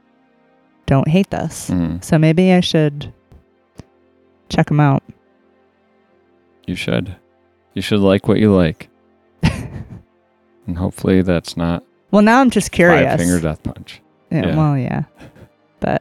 don't 0.87 1.09
hate 1.09 1.31
this. 1.31 1.71
Mhm. 1.71 2.03
So 2.05 2.19
maybe 2.19 2.53
I 2.53 2.61
should 2.61 3.13
check 4.51 4.67
them 4.67 4.81
out. 4.81 5.03
You 6.67 6.75
should. 6.75 7.17
You 7.75 7.83
should 7.83 8.01
like 8.01 8.29
what 8.29 8.39
you 8.39 8.55
like. 8.55 8.89
and 9.43 10.79
hopefully 10.79 11.23
that's 11.23 11.57
not 11.57 11.83
Well, 12.15 12.23
now 12.23 12.41
I'm 12.41 12.51
just 12.51 12.71
curious. 12.71 13.11
five 13.11 13.19
finger 13.19 13.41
death 13.41 13.61
punch. 13.65 14.01
yeah, 14.31 14.47
yeah. 14.47 14.57
Well, 14.57 14.79
yeah. 14.79 15.03
But 15.81 16.01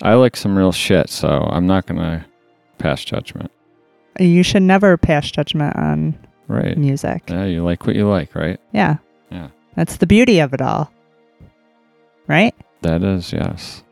I 0.00 0.14
like 0.14 0.36
some 0.36 0.56
real 0.56 0.70
shit, 0.70 1.10
so 1.10 1.28
I'm 1.50 1.66
not 1.66 1.86
gonna 1.86 2.24
pass 2.78 3.04
judgment. 3.04 3.50
you 4.20 4.44
should 4.44 4.62
never 4.62 4.96
pass 4.96 5.28
judgment 5.28 5.74
on 5.74 6.16
Right. 6.46 6.78
music. 6.78 7.24
Yeah, 7.28 7.46
you 7.46 7.64
like 7.64 7.84
what 7.84 7.96
you 7.96 8.08
like, 8.08 8.32
right? 8.36 8.60
Yeah. 8.72 8.98
Yeah. 9.32 9.48
That's 9.74 9.96
the 9.96 10.06
beauty 10.06 10.38
of 10.38 10.54
it 10.54 10.60
all. 10.62 10.92
Right? 12.28 12.54
That 12.82 13.02
is, 13.02 13.32
yes. 13.32 13.82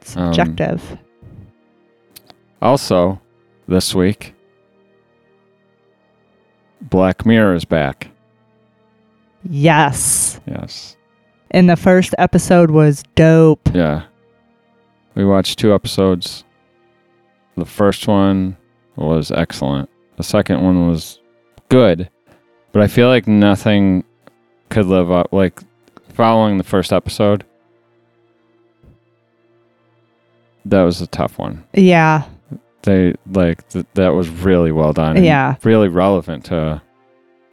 It's 0.00 0.16
Um, 0.16 0.34
subjective. 0.34 0.98
Also, 2.60 3.20
this 3.68 3.94
week, 3.94 4.34
Black 6.80 7.24
Mirror 7.24 7.54
is 7.54 7.64
back. 7.64 8.08
Yes. 9.50 10.40
Yes. 10.46 10.96
And 11.50 11.68
the 11.70 11.76
first 11.76 12.14
episode 12.18 12.70
was 12.70 13.02
dope. 13.14 13.68
Yeah. 13.74 14.04
We 15.14 15.24
watched 15.24 15.58
two 15.58 15.72
episodes. 15.74 16.44
The 17.56 17.64
first 17.64 18.06
one 18.06 18.56
was 18.96 19.30
excellent. 19.30 19.88
The 20.16 20.22
second 20.22 20.62
one 20.62 20.88
was 20.88 21.18
good, 21.68 22.10
but 22.72 22.82
I 22.82 22.86
feel 22.86 23.08
like 23.08 23.26
nothing 23.26 24.04
could 24.68 24.86
live 24.86 25.10
up. 25.10 25.32
Like 25.32 25.60
following 26.10 26.58
the 26.58 26.64
first 26.64 26.92
episode, 26.92 27.44
that 30.64 30.82
was 30.82 31.00
a 31.00 31.06
tough 31.06 31.38
one. 31.38 31.64
Yeah. 31.72 32.24
They 32.82 33.14
like 33.30 33.66
th- 33.70 33.86
that 33.94 34.10
was 34.10 34.28
really 34.28 34.72
well 34.72 34.92
done. 34.92 35.22
Yeah. 35.22 35.56
really 35.64 35.88
relevant 35.88 36.44
to 36.46 36.82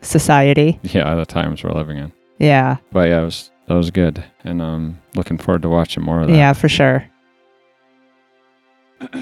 Society. 0.03 0.79
yeah 0.83 1.15
the 1.15 1.25
times 1.25 1.63
we're 1.63 1.71
living 1.73 1.97
in. 1.97 2.11
Yeah. 2.39 2.77
But 2.91 3.09
yeah, 3.09 3.21
it 3.21 3.25
was 3.25 3.51
that 3.67 3.75
was 3.75 3.89
good, 3.91 4.23
and 4.43 4.61
um, 4.61 4.99
looking 5.15 5.37
forward 5.37 5.61
to 5.63 5.69
watching 5.69 6.03
more 6.03 6.19
of 6.21 6.27
that. 6.27 6.35
Yeah, 6.35 6.51
for 6.53 6.67
sure. 6.69 7.07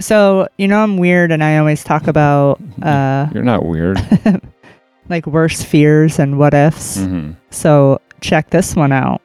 so, 0.00 0.48
you 0.58 0.68
know, 0.68 0.82
I'm 0.82 0.96
weird 0.96 1.32
and 1.32 1.42
I 1.42 1.58
always 1.58 1.82
talk 1.84 2.06
about 2.06 2.60
uh, 2.82 3.28
You're 3.34 3.42
not 3.44 3.66
weird. 3.66 3.98
like 5.08 5.26
worst 5.26 5.66
fears 5.66 6.18
and 6.18 6.38
what 6.38 6.54
ifs. 6.54 6.96
hmm 6.96 7.32
So, 7.50 8.00
check 8.20 8.50
this 8.50 8.74
one 8.76 8.92
out. 8.92 9.20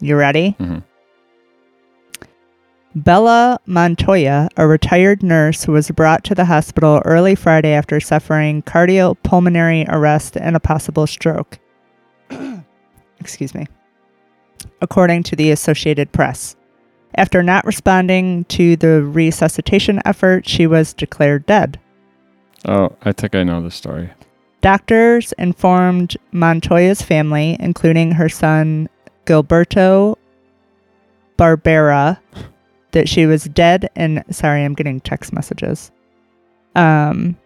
You 0.00 0.16
ready? 0.16 0.56
Mhm. 0.60 0.82
Bella 2.94 3.58
Montoya, 3.66 4.48
a 4.56 4.66
retired 4.66 5.22
nurse 5.22 5.68
was 5.68 5.90
brought 5.90 6.24
to 6.24 6.34
the 6.34 6.46
hospital 6.46 7.02
early 7.04 7.34
Friday 7.34 7.72
after 7.72 8.00
suffering 8.00 8.62
cardiopulmonary 8.62 9.86
arrest 9.88 10.36
and 10.36 10.56
a 10.56 10.60
possible 10.60 11.06
stroke. 11.06 11.58
Excuse 13.20 13.54
me. 13.54 13.66
According 14.80 15.24
to 15.24 15.36
the 15.36 15.50
Associated 15.50 16.12
Press. 16.12 16.56
After 17.14 17.42
not 17.42 17.64
responding 17.64 18.44
to 18.46 18.76
the 18.76 19.02
resuscitation 19.02 20.00
effort, 20.04 20.48
she 20.48 20.66
was 20.66 20.94
declared 20.94 21.46
dead. 21.46 21.78
Oh, 22.66 22.96
I 23.02 23.12
think 23.12 23.34
I 23.34 23.44
know 23.44 23.62
the 23.62 23.70
story. 23.70 24.10
Doctors 24.60 25.32
informed 25.38 26.16
Montoya's 26.32 27.02
family, 27.02 27.56
including 27.60 28.12
her 28.12 28.28
son 28.28 28.88
Gilberto 29.26 30.16
Barbera, 31.38 32.18
that 32.92 33.08
she 33.08 33.26
was 33.26 33.44
dead 33.44 33.90
and 33.96 34.24
sorry, 34.30 34.64
I'm 34.64 34.74
getting 34.74 35.00
text 35.00 35.32
messages. 35.32 35.90
Um 36.74 37.36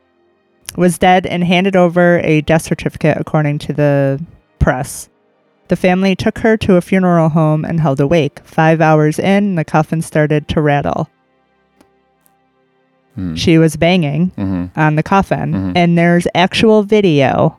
was 0.77 0.97
dead 0.99 1.27
and 1.27 1.45
handed 1.45 1.77
over 1.77 2.21
a 2.21 2.41
death 2.43 2.63
certificate 2.63 3.19
according 3.19 3.59
to 3.59 3.73
the 3.75 4.25
press. 4.59 5.09
The 5.69 5.77
family 5.77 6.17
took 6.17 6.39
her 6.39 6.57
to 6.59 6.77
a 6.77 6.81
funeral 6.81 7.29
home 7.29 7.65
and 7.65 7.79
held 7.81 8.01
a 8.01 8.07
wake. 8.07 8.41
Five 8.45 8.81
hours 8.81 9.19
in, 9.19 9.55
the 9.57 9.65
coffin 9.65 10.01
started 10.03 10.49
to 10.49 10.61
rattle. 10.63 11.09
Mm. 13.19 13.37
She 13.37 13.59
was 13.59 13.77
banging 13.77 14.29
hmm 14.31 14.67
on 14.77 14.97
the 14.97 15.03
coffin, 15.03 15.53
Mhm. 15.53 15.73
and 15.77 15.99
there's 15.99 16.27
actual 16.35 16.83
video 16.83 17.59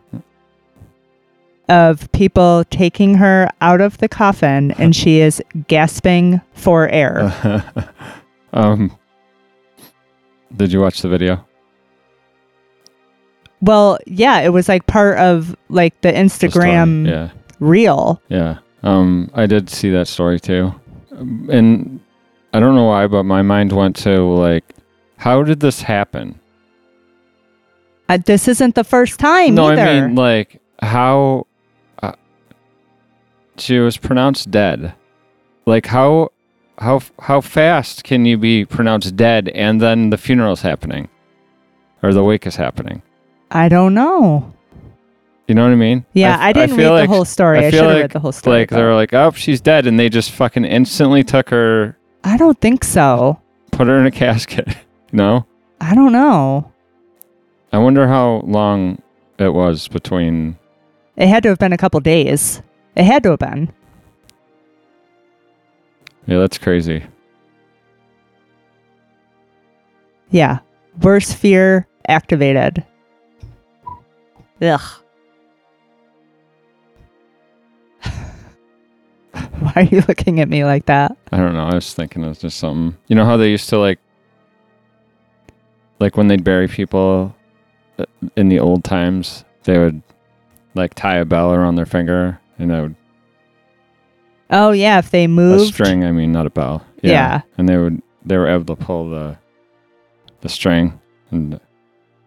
of 1.70 2.12
people 2.12 2.64
taking 2.70 3.16
her 3.16 3.50
out 3.62 3.82
of 3.82 3.98
the 4.00 4.08
coffin, 4.10 4.72
and 4.74 4.96
she 5.02 5.20
is 5.20 5.42
gasping 5.68 6.42
for 6.54 6.88
air. 6.90 7.32
um, 8.54 8.96
did 10.56 10.72
you 10.72 10.80
watch 10.82 11.02
the 11.02 11.10
video? 11.10 11.46
well, 13.62 13.98
yeah, 14.06 14.40
it 14.42 14.50
was 14.50 14.68
like 14.68 14.86
part 14.88 15.18
of 15.20 15.56
like 15.70 16.00
the 16.02 16.12
The? 16.12 16.18
Instagram 16.18 17.08
Yeah, 17.08 17.30
reel. 17.62 18.22
yeah. 18.28 18.58
Um, 18.84 19.32
I 19.34 19.46
did 19.46 19.70
see 19.70 19.90
that 19.92 20.10
story 20.10 20.38
too, 20.40 20.76
and 21.12 22.02
I 22.54 22.60
don't 22.60 22.76
know 22.76 22.84
why, 22.84 23.08
but 23.08 23.24
my 23.24 23.42
mind 23.42 23.72
went 23.72 23.96
to 23.98 24.22
like, 24.22 24.66
how 25.16 25.44
did 25.44 25.62
this 25.62 25.82
happen? 25.82 26.38
Uh, 28.10 28.18
this 28.26 28.50
isn't 28.50 28.76
the 28.76 28.84
first 28.84 29.18
time 29.18 29.56
no, 29.56 29.70
either. 29.70 29.82
I 29.82 30.02
mean 30.02 30.16
like 30.16 30.62
how 30.82 31.48
she 33.58 33.80
was 33.80 33.98
pronounced 33.98 34.52
dead. 34.52 34.94
Like 35.66 35.88
how 35.88 36.30
how 36.80 37.02
how 37.20 37.42
fast 37.42 38.04
can 38.04 38.26
you 38.26 38.38
be 38.38 38.66
pronounced 38.66 39.16
dead 39.16 39.50
and 39.50 39.82
then 39.82 40.10
the 40.10 40.18
funeral's 40.18 40.62
happening, 40.62 41.08
or 42.02 42.14
the 42.14 42.24
wake 42.24 42.46
is 42.48 42.56
happening? 42.56 43.02
I 43.52 43.70
don't 43.70 43.94
know. 43.94 44.52
You 45.48 45.56
know 45.56 45.64
what 45.64 45.72
I 45.74 45.76
mean? 45.76 46.06
Yeah, 46.14 46.38
I 46.40 46.54
didn't 46.54 46.76
feel 46.78 46.92
read 46.94 47.00
like- 47.02 47.10
the 47.10 47.16
whole 47.16 47.26
story. 47.26 47.60
I, 47.60 47.68
I 47.68 47.70
should 47.70 47.80
have 47.82 47.92
like- 47.92 48.02
read 48.02 48.12
the 48.12 48.20
whole 48.20 48.32
story. 48.32 48.60
Like 48.60 48.70
they 48.70 48.82
were 48.82 48.96
like, 48.96 49.14
"Oh, 49.14 49.32
she's 49.32 49.62
dead," 49.62 49.86
and 49.88 50.00
they 50.00 50.10
just 50.10 50.32
fucking 50.32 50.66
instantly 50.66 51.24
took 51.24 51.50
her, 51.50 51.98
I 52.24 52.38
don't 52.38 52.60
think 52.60 52.84
so. 52.84 53.40
put 53.72 53.88
her 53.88 54.00
in 54.00 54.06
a 54.06 54.12
casket. 54.12 54.68
no, 55.12 55.46
I 55.82 55.94
don't 55.96 56.12
know. 56.14 56.72
I 57.72 57.78
wonder 57.78 58.08
how 58.08 58.42
long 58.46 59.02
it 59.38 59.50
was 59.54 59.88
between. 59.88 60.58
It 61.18 61.28
had 61.28 61.44
to 61.44 61.50
have 61.50 61.60
been 61.60 61.74
a 61.74 61.78
couple 61.78 62.00
days. 62.00 62.62
It 62.96 63.06
had 63.06 63.24
to. 63.24 63.38
Yeah, 66.26 66.40
that's 66.40 66.58
crazy. 66.58 67.04
Yeah. 70.30 70.60
Worst 71.02 71.36
fear 71.36 71.88
activated. 72.08 72.86
Ugh. 74.62 74.82
Why 79.32 79.74
are 79.76 79.84
you 79.84 80.04
looking 80.08 80.40
at 80.40 80.48
me 80.50 80.64
like 80.64 80.86
that? 80.86 81.18
I 81.32 81.38
don't 81.38 81.54
know. 81.54 81.66
I 81.66 81.76
was 81.76 81.94
thinking 81.94 82.24
it's 82.24 82.42
just 82.42 82.58
something. 82.58 82.98
You 83.08 83.16
know 83.16 83.26
how 83.26 83.38
they 83.38 83.50
used 83.50 83.70
to 83.70 83.80
like, 83.80 84.00
like 86.00 86.16
when 86.16 86.28
they'd 86.28 86.44
bury 86.44 86.68
people 86.68 87.36
uh, 87.98 88.06
in 88.36 88.50
the 88.50 88.60
old 88.60 88.84
times, 88.84 89.46
they 89.64 89.80
would 89.80 90.02
like 90.76 90.94
tie 90.94 91.18
a 91.18 91.26
bell 91.26 91.54
around 91.54 91.76
their 91.76 91.86
finger 91.86 92.40
and 92.60 92.72
they 92.72 92.82
would 92.82 92.96
Oh 94.50 94.72
yeah, 94.72 95.00
if 95.00 95.10
they 95.10 95.26
move 95.28 95.62
a 95.62 95.66
string. 95.66 96.04
I 96.04 96.12
mean, 96.12 96.32
not 96.32 96.46
a 96.46 96.50
bell. 96.52 96.86
Yeah. 97.02 97.42
and 97.58 97.68
they 97.68 97.78
would 97.78 98.02
they 98.26 98.38
were 98.38 98.48
able 98.48 98.66
to 98.76 98.76
pull 98.76 99.10
the 99.10 99.38
the 100.42 100.50
string 100.50 101.00
and 101.32 101.60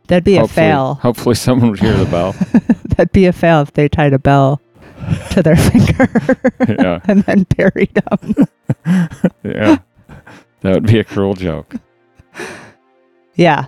That'd 0.09 0.25
be 0.25 0.37
a 0.37 0.47
fail. 0.47 0.95
Hopefully, 0.95 1.35
someone 1.47 1.71
would 1.71 1.81
hear 1.81 1.95
the 1.97 2.05
bell. 2.07 2.33
That'd 2.97 3.13
be 3.13 3.27
a 3.27 3.33
fail 3.33 3.61
if 3.63 3.73
they 3.73 3.89
tied 3.89 4.13
a 4.13 4.19
bell 4.21 4.61
to 5.33 5.43
their 5.43 5.57
finger 5.71 6.09
Yeah. 6.69 7.01
and 7.09 7.23
then 7.25 7.43
buried 7.57 7.93
them. 7.95 8.47
yeah, 9.45 9.79
that 10.61 10.75
would 10.75 10.87
be 10.87 10.99
a 11.01 11.05
cruel 11.05 11.35
joke. 11.35 11.75
Yeah. 13.35 13.67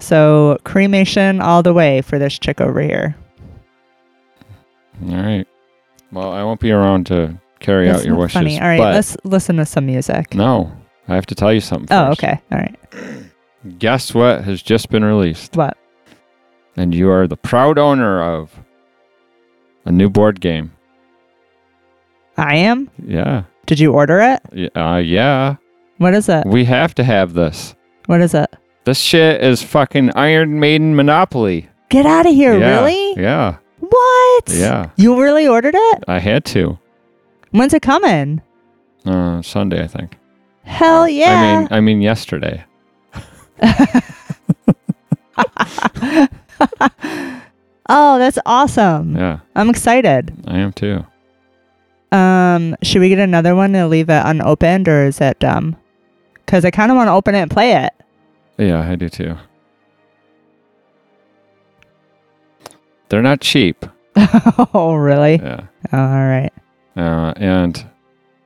So 0.00 0.58
cremation 0.64 1.40
all 1.40 1.62
the 1.62 1.72
way 1.72 2.02
for 2.02 2.18
this 2.18 2.38
chick 2.38 2.60
over 2.60 2.80
here. 2.82 3.16
All 5.02 5.16
right. 5.16 5.46
Well, 6.12 6.32
I 6.32 6.42
won't 6.44 6.60
be 6.60 6.70
around 6.70 7.06
to 7.06 7.38
carry 7.60 7.86
That's 7.86 8.00
out 8.00 8.06
your 8.06 8.16
wishes. 8.16 8.34
funny. 8.34 8.60
All 8.60 8.66
right, 8.66 8.78
but 8.78 8.94
let's 8.94 9.16
listen 9.24 9.56
to 9.56 9.66
some 9.66 9.86
music. 9.86 10.34
no, 10.34 10.72
I 11.08 11.14
have 11.14 11.26
to 11.26 11.34
tell 11.34 11.52
you 11.52 11.60
something. 11.60 11.88
oh, 11.96 12.08
first. 12.10 12.22
okay. 12.24 12.40
All 12.52 12.58
right. 12.58 13.78
Guess 13.78 14.14
what 14.14 14.44
has 14.44 14.62
just 14.62 14.90
been 14.90 15.04
released? 15.04 15.56
What? 15.56 15.76
And 16.76 16.94
you 16.94 17.10
are 17.10 17.26
the 17.26 17.36
proud 17.36 17.78
owner 17.78 18.22
of 18.22 18.52
a 19.84 19.92
new 19.92 20.08
board 20.10 20.40
game. 20.40 20.72
I 22.36 22.56
am? 22.56 22.90
Yeah. 23.04 23.44
Did 23.66 23.78
you 23.80 23.92
order 23.92 24.20
it? 24.20 24.42
Y- 24.52 24.80
Uh, 24.80 24.98
yeah. 24.98 25.56
What 25.98 26.14
is 26.14 26.28
it? 26.28 26.44
We 26.46 26.64
have 26.64 26.94
to 26.96 27.04
have 27.04 27.34
this. 27.34 27.74
What 28.06 28.20
is 28.20 28.34
it? 28.34 28.50
This 28.84 28.98
shit 28.98 29.42
is 29.42 29.62
fucking 29.62 30.10
Iron 30.16 30.58
Maiden 30.60 30.94
Monopoly. 30.96 31.68
Get 31.88 32.04
out 32.06 32.26
of 32.26 32.34
here, 32.34 32.58
yeah. 32.58 32.80
really? 32.80 33.14
Yeah. 33.22 33.56
What? 33.88 34.50
Yeah. 34.50 34.90
You 34.96 35.20
really 35.20 35.46
ordered 35.46 35.74
it? 35.76 36.04
I 36.08 36.18
had 36.18 36.44
to. 36.46 36.78
When's 37.50 37.74
it 37.74 37.82
coming? 37.82 38.42
Uh, 39.04 39.42
Sunday, 39.42 39.82
I 39.82 39.86
think. 39.86 40.18
Hell 40.64 41.08
yeah. 41.08 41.28
I 41.36 41.58
mean, 41.58 41.68
I 41.70 41.80
mean 41.80 42.00
yesterday. 42.02 42.64
oh, 47.88 48.18
that's 48.18 48.38
awesome. 48.46 49.16
Yeah, 49.16 49.40
I'm 49.54 49.68
excited. 49.70 50.32
I 50.46 50.58
am 50.58 50.72
too. 50.72 51.04
Um, 52.12 52.76
should 52.82 53.00
we 53.00 53.08
get 53.08 53.18
another 53.18 53.54
one 53.54 53.72
to 53.72 53.86
leave 53.86 54.08
it 54.08 54.22
unopened 54.24 54.88
or 54.88 55.04
is 55.04 55.20
it 55.20 55.38
dumb? 55.40 55.76
Because 56.34 56.64
I 56.64 56.70
kind 56.70 56.90
of 56.90 56.96
want 56.96 57.08
to 57.08 57.12
open 57.12 57.34
it 57.34 57.40
and 57.40 57.50
play 57.50 57.72
it. 57.72 57.92
Yeah, 58.56 58.88
I 58.88 58.94
do 58.94 59.08
too. 59.08 59.36
They're 63.08 63.22
not 63.22 63.40
cheap. 63.40 63.84
oh, 64.16 64.94
really? 64.94 65.36
Yeah. 65.36 65.66
All 65.92 65.98
right. 66.08 66.50
Uh, 66.96 67.32
and 67.36 67.86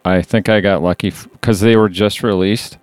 I 0.04 0.22
think 0.22 0.48
I 0.48 0.60
got 0.60 0.82
lucky 0.82 1.10
because 1.32 1.60
they 1.60 1.76
were 1.76 1.88
just 1.88 2.22
released, 2.22 2.78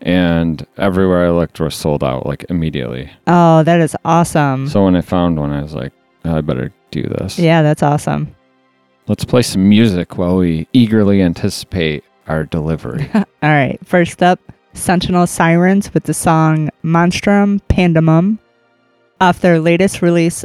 and 0.00 0.64
everywhere 0.76 1.26
I 1.26 1.30
looked 1.30 1.58
was 1.60 1.74
sold 1.74 2.04
out 2.04 2.26
like 2.26 2.44
immediately. 2.48 3.10
Oh, 3.26 3.62
that 3.64 3.80
is 3.80 3.96
awesome. 4.04 4.68
So 4.68 4.84
when 4.84 4.94
I 4.96 5.00
found 5.00 5.38
one, 5.38 5.50
I 5.52 5.62
was 5.62 5.74
like, 5.74 5.92
I 6.24 6.40
better 6.40 6.72
do 6.92 7.02
this. 7.02 7.38
yeah, 7.38 7.62
that's 7.62 7.82
awesome. 7.82 8.34
Let's 9.08 9.24
play 9.24 9.42
some 9.42 9.68
music 9.68 10.16
while 10.16 10.36
we 10.36 10.68
eagerly 10.72 11.20
anticipate 11.22 12.04
our 12.28 12.44
delivery. 12.44 13.10
All 13.14 13.24
right. 13.42 13.78
First 13.84 14.22
up, 14.22 14.38
Sentinel 14.74 15.26
Sirens 15.26 15.92
with 15.92 16.04
the 16.04 16.14
song 16.14 16.70
Monstrum 16.84 17.60
Pandemum 17.68 18.38
off 19.20 19.40
their 19.40 19.58
latest 19.58 20.02
release, 20.02 20.44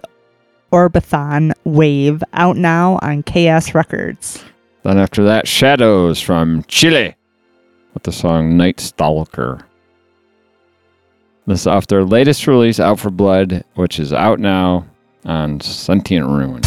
Orbathon 0.71 1.53
Wave, 1.63 2.23
out 2.33 2.57
now 2.57 2.99
on 3.01 3.23
KS 3.23 3.73
Records. 3.73 4.43
then 4.83 4.97
after 4.97 5.23
that, 5.23 5.47
Shadows 5.47 6.21
from 6.21 6.63
Chile 6.67 7.15
with 7.93 8.03
the 8.03 8.11
song 8.11 8.57
Night 8.57 8.79
Stalker. 8.79 9.65
This 11.45 11.61
is 11.61 11.67
off 11.67 11.87
their 11.87 12.03
latest 12.03 12.45
release, 12.45 12.79
Out 12.79 12.99
for 12.99 13.09
Blood, 13.09 13.63
which 13.75 13.99
is 13.99 14.11
out 14.11 14.39
now 14.39 14.85
on 15.23 15.61
Sentient 15.61 16.27
Ruin. 16.27 16.61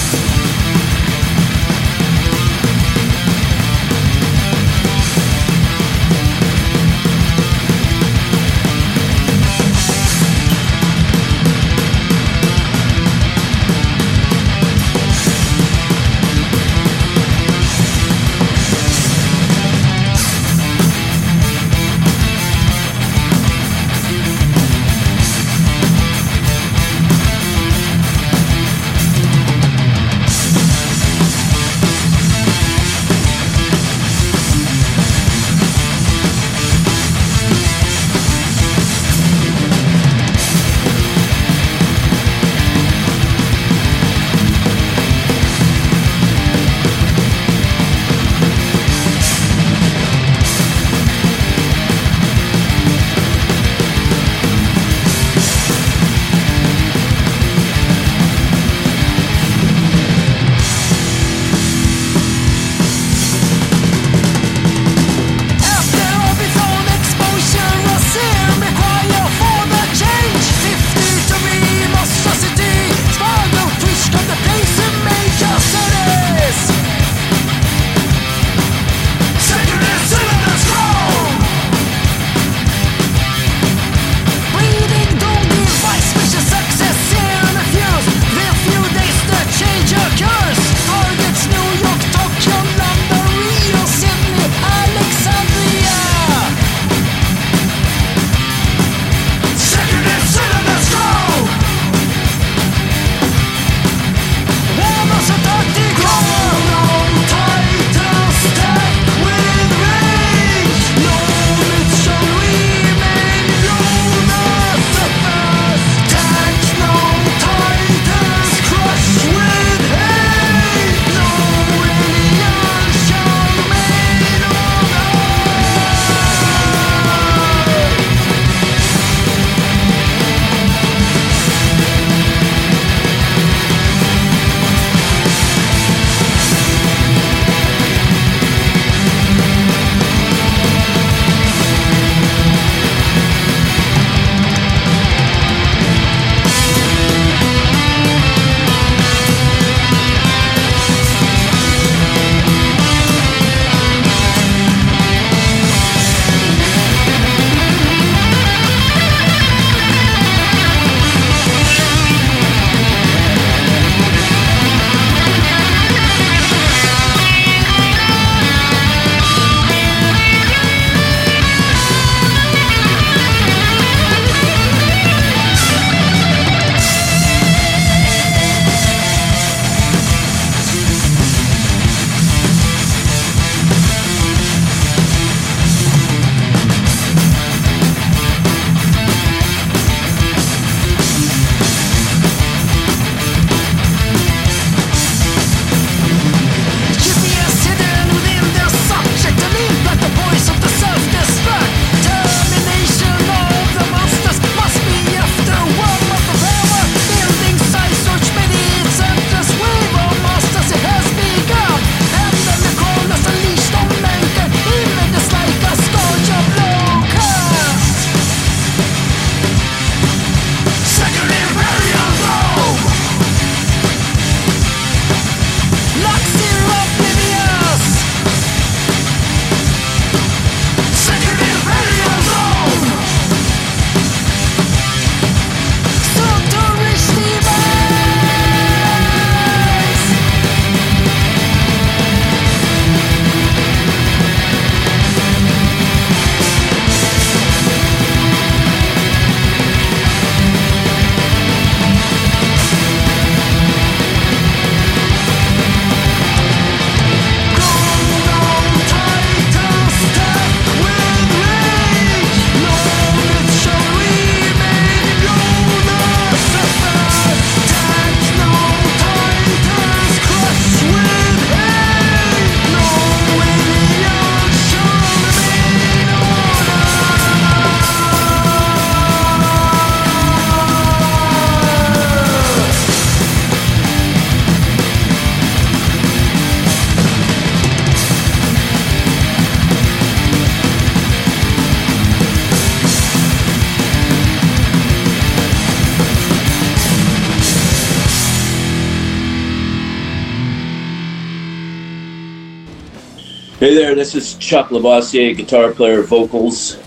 This 304.00 304.14
is 304.14 304.34
Chuck 304.36 304.70
Lavoisier, 304.70 305.36
guitar 305.36 305.72
player, 305.72 306.00
vocals. 306.00 306.78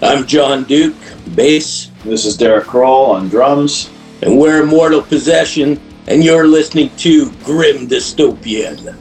I'm 0.00 0.28
John 0.28 0.62
Duke, 0.62 0.94
bass, 1.34 1.90
This 2.04 2.24
is 2.24 2.36
Derek 2.36 2.66
Kroll 2.68 3.06
on 3.06 3.28
drums. 3.28 3.90
and 4.22 4.38
we're 4.38 4.62
Immortal 4.62 5.02
Possession, 5.02 5.80
and 6.06 6.22
you're 6.22 6.46
listening 6.46 6.90
to 6.98 7.32
Grim 7.42 7.88
Dystopian. 7.88 8.96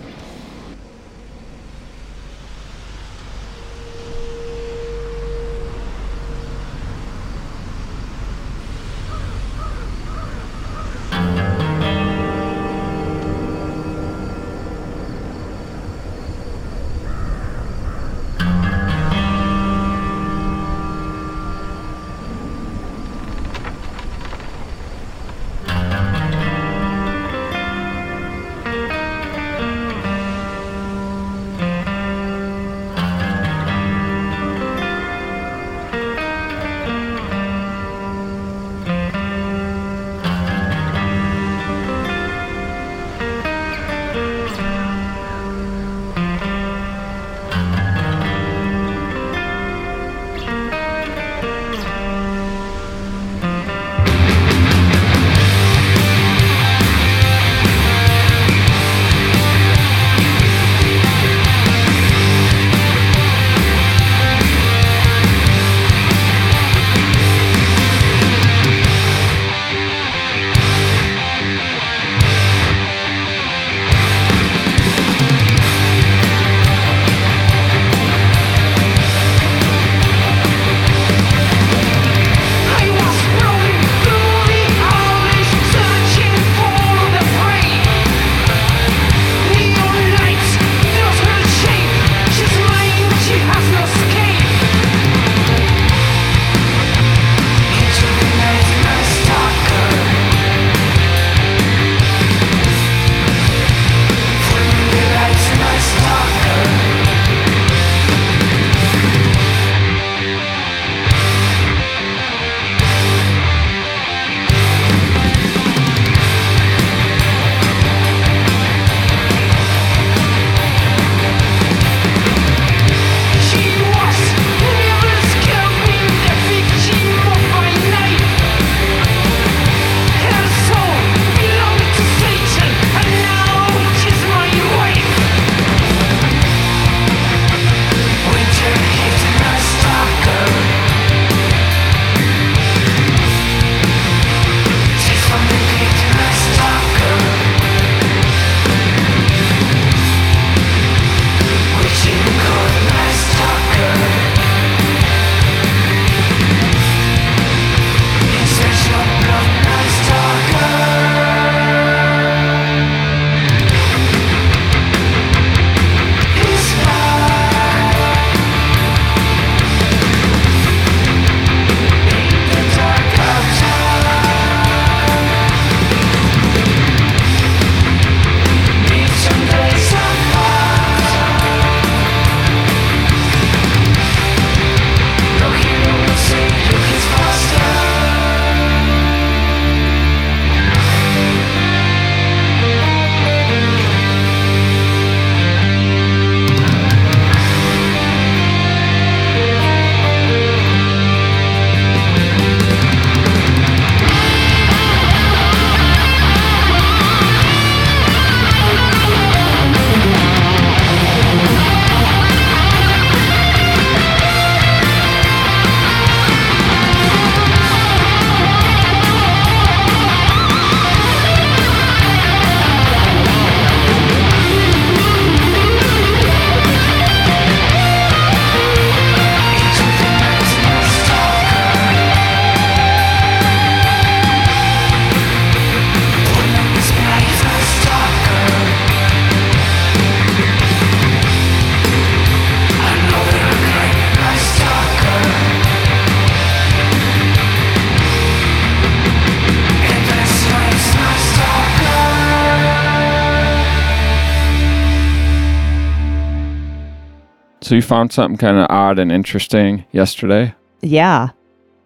So 257.66 257.74
you 257.74 257.82
found 257.82 258.14
something 258.14 258.38
kind 258.38 258.58
of 258.58 258.68
odd 258.70 259.00
and 259.00 259.12
interesting 259.12 259.86
yesterday? 259.92 260.54
Yeah. 260.84 261.30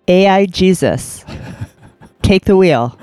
AI 0.09 0.45
Jesus. 0.45 1.23
Take 2.21 2.43
the 2.43 2.57
wheel. 2.57 2.99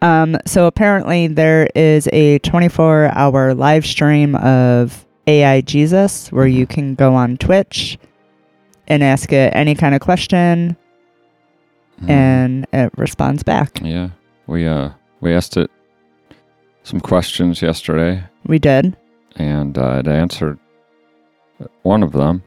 Um, 0.00 0.38
so 0.46 0.66
apparently 0.66 1.26
there 1.26 1.68
is 1.74 2.08
a 2.10 2.38
24 2.38 3.10
hour 3.12 3.52
live 3.52 3.84
stream 3.84 4.34
of 4.36 5.04
AI 5.26 5.60
Jesus 5.60 6.32
where 6.32 6.46
you 6.46 6.66
can 6.66 6.94
go 6.94 7.14
on 7.14 7.36
Twitch 7.36 7.98
and 8.88 9.02
ask 9.02 9.30
it 9.30 9.52
any 9.54 9.74
kind 9.74 9.94
of 9.94 10.00
question 10.00 10.74
Hmm. 12.00 12.10
and 12.10 12.66
it 12.72 12.92
responds 12.96 13.42
back. 13.42 13.78
Yeah. 13.82 14.08
We 14.46 14.66
uh 14.66 14.88
we 15.20 15.34
asked 15.34 15.58
it 15.58 15.70
some 16.82 16.98
questions 17.00 17.60
yesterday 17.60 18.24
We 18.46 18.58
did. 18.58 18.96
and 19.36 19.76
uh, 19.76 19.98
it 20.02 20.08
answered 20.08 20.58
one 21.82 22.02
of 22.02 22.12
them. 22.12 22.42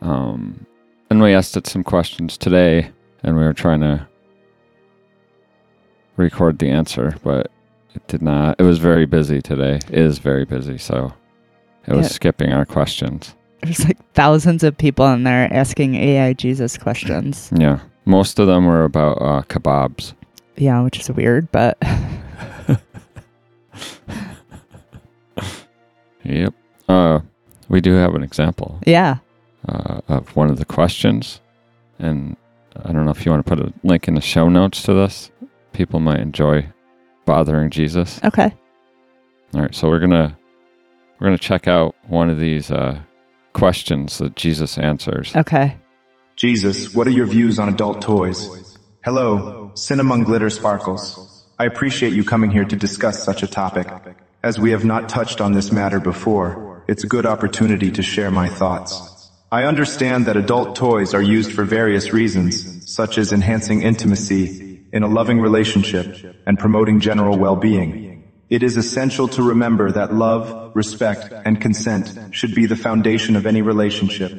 Um, 0.00 0.66
and 1.10 1.20
we 1.22 1.32
asked 1.34 1.56
it 1.56 1.66
some 1.66 1.84
questions 1.84 2.36
today, 2.36 2.90
and 3.22 3.36
we 3.36 3.42
were 3.44 3.52
trying 3.54 3.80
to 3.80 4.06
record 6.16 6.58
the 6.58 6.68
answer, 6.70 7.16
but 7.22 7.50
it 7.94 8.06
did 8.08 8.22
not. 8.22 8.56
It 8.58 8.64
was 8.64 8.78
very 8.78 9.06
busy 9.06 9.40
today. 9.40 9.76
It 9.88 9.98
is 9.98 10.18
very 10.18 10.44
busy, 10.44 10.78
so 10.78 11.12
it 11.86 11.94
was 11.94 12.06
Yeah. 12.06 12.12
skipping 12.12 12.52
our 12.52 12.64
questions. 12.64 13.34
There's 13.62 13.84
like 13.84 13.98
thousands 14.12 14.62
of 14.62 14.76
people 14.76 15.06
in 15.12 15.22
there 15.24 15.52
asking 15.52 15.94
AI 15.94 16.32
Jesus 16.34 16.76
questions. 16.76 17.50
Yeah, 17.56 17.78
most 18.04 18.38
of 18.38 18.46
them 18.46 18.66
were 18.66 18.84
about 18.84 19.18
uh, 19.22 19.42
kebabs. 19.48 20.12
Yeah, 20.56 20.82
which 20.82 21.00
is 21.00 21.10
weird, 21.10 21.50
but 21.50 21.78
Yep. 26.24 26.54
Uh, 26.88 27.20
we 27.68 27.80
do 27.80 27.94
have 27.94 28.14
an 28.14 28.22
example 28.22 28.78
yeah. 28.86 29.18
uh, 29.68 30.00
of 30.08 30.34
one 30.36 30.50
of 30.50 30.58
the 30.58 30.64
questions, 30.64 31.40
and 31.98 32.36
I 32.76 32.92
don't 32.92 33.04
know 33.04 33.10
if 33.10 33.24
you 33.24 33.32
want 33.32 33.46
to 33.46 33.56
put 33.56 33.64
a 33.64 33.72
link 33.82 34.08
in 34.08 34.14
the 34.14 34.20
show 34.20 34.48
notes 34.48 34.82
to 34.84 34.94
this. 34.94 35.30
People 35.72 36.00
might 36.00 36.20
enjoy 36.20 36.66
bothering 37.24 37.70
Jesus. 37.70 38.20
Okay. 38.24 38.54
All 39.54 39.62
right, 39.62 39.74
so 39.74 39.88
we're 39.88 40.00
gonna 40.00 40.36
we're 41.18 41.26
gonna 41.28 41.38
check 41.38 41.68
out 41.68 41.94
one 42.08 42.28
of 42.30 42.38
these 42.38 42.70
uh, 42.70 43.00
questions 43.52 44.18
that 44.18 44.36
Jesus 44.36 44.78
answers. 44.78 45.34
Okay. 45.34 45.76
Jesus, 46.36 46.92
what 46.94 47.06
are 47.06 47.12
your 47.12 47.26
views 47.26 47.58
on 47.60 47.68
adult 47.68 48.02
toys? 48.02 48.76
Hello, 49.04 49.70
Cinnamon 49.74 50.24
Glitter 50.24 50.50
Sparkles. 50.50 51.44
I 51.58 51.66
appreciate 51.66 52.12
you 52.12 52.24
coming 52.24 52.50
here 52.50 52.64
to 52.64 52.74
discuss 52.74 53.22
such 53.22 53.44
a 53.44 53.46
topic. 53.46 53.86
As 54.42 54.58
we 54.58 54.72
have 54.72 54.84
not 54.84 55.08
touched 55.08 55.40
on 55.40 55.52
this 55.52 55.70
matter 55.70 56.00
before, 56.00 56.63
it's 56.86 57.04
a 57.04 57.08
good 57.08 57.26
opportunity 57.26 57.90
to 57.92 58.02
share 58.02 58.30
my 58.30 58.48
thoughts. 58.48 59.30
I 59.50 59.64
understand 59.64 60.26
that 60.26 60.36
adult 60.36 60.76
toys 60.76 61.14
are 61.14 61.22
used 61.22 61.52
for 61.52 61.64
various 61.64 62.12
reasons, 62.12 62.92
such 62.92 63.18
as 63.18 63.32
enhancing 63.32 63.82
intimacy 63.82 64.84
in 64.92 65.02
a 65.02 65.08
loving 65.08 65.40
relationship 65.40 66.36
and 66.46 66.58
promoting 66.58 67.00
general 67.00 67.38
well-being. 67.38 68.24
It 68.50 68.62
is 68.62 68.76
essential 68.76 69.28
to 69.28 69.42
remember 69.42 69.90
that 69.92 70.14
love, 70.14 70.74
respect, 70.74 71.32
and 71.44 71.60
consent 71.60 72.34
should 72.34 72.54
be 72.54 72.66
the 72.66 72.76
foundation 72.76 73.36
of 73.36 73.46
any 73.46 73.62
relationship. 73.62 74.32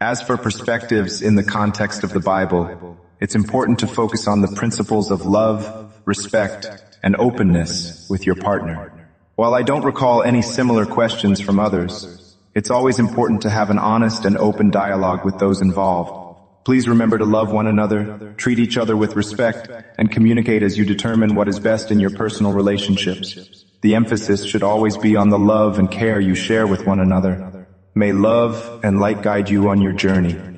As 0.00 0.20
for 0.20 0.36
perspectives 0.36 1.22
in 1.22 1.36
the 1.36 1.44
context 1.44 2.04
of 2.04 2.12
the 2.12 2.20
Bible, 2.20 2.98
it's 3.18 3.34
important 3.34 3.78
to 3.80 3.86
focus 3.86 4.28
on 4.28 4.42
the 4.42 4.54
principles 4.54 5.10
of 5.10 5.24
love, 5.24 5.92
respect, 6.04 6.66
and 7.02 7.16
openness 7.16 8.06
with 8.10 8.26
your 8.26 8.36
partner. 8.36 8.92
While 9.36 9.52
I 9.52 9.60
don't 9.60 9.84
recall 9.84 10.22
any 10.22 10.40
similar 10.40 10.86
questions 10.86 11.42
from 11.42 11.60
others, 11.60 12.34
it's 12.54 12.70
always 12.70 12.98
important 12.98 13.42
to 13.42 13.50
have 13.50 13.68
an 13.68 13.78
honest 13.78 14.24
and 14.24 14.38
open 14.38 14.70
dialogue 14.70 15.26
with 15.26 15.38
those 15.38 15.60
involved. 15.60 16.64
Please 16.64 16.88
remember 16.88 17.18
to 17.18 17.26
love 17.26 17.52
one 17.52 17.66
another, 17.66 18.32
treat 18.38 18.58
each 18.58 18.78
other 18.78 18.96
with 18.96 19.14
respect, 19.14 19.68
and 19.98 20.10
communicate 20.10 20.62
as 20.62 20.78
you 20.78 20.86
determine 20.86 21.34
what 21.34 21.48
is 21.48 21.60
best 21.60 21.90
in 21.90 22.00
your 22.00 22.08
personal 22.08 22.54
relationships. 22.54 23.66
The 23.82 23.94
emphasis 23.94 24.42
should 24.42 24.62
always 24.62 24.96
be 24.96 25.16
on 25.16 25.28
the 25.28 25.38
love 25.38 25.78
and 25.78 25.90
care 25.90 26.18
you 26.18 26.34
share 26.34 26.66
with 26.66 26.86
one 26.86 26.98
another. 26.98 27.66
May 27.94 28.12
love 28.12 28.80
and 28.82 29.00
light 29.00 29.20
guide 29.20 29.50
you 29.50 29.68
on 29.68 29.82
your 29.82 29.92
journey. 29.92 30.55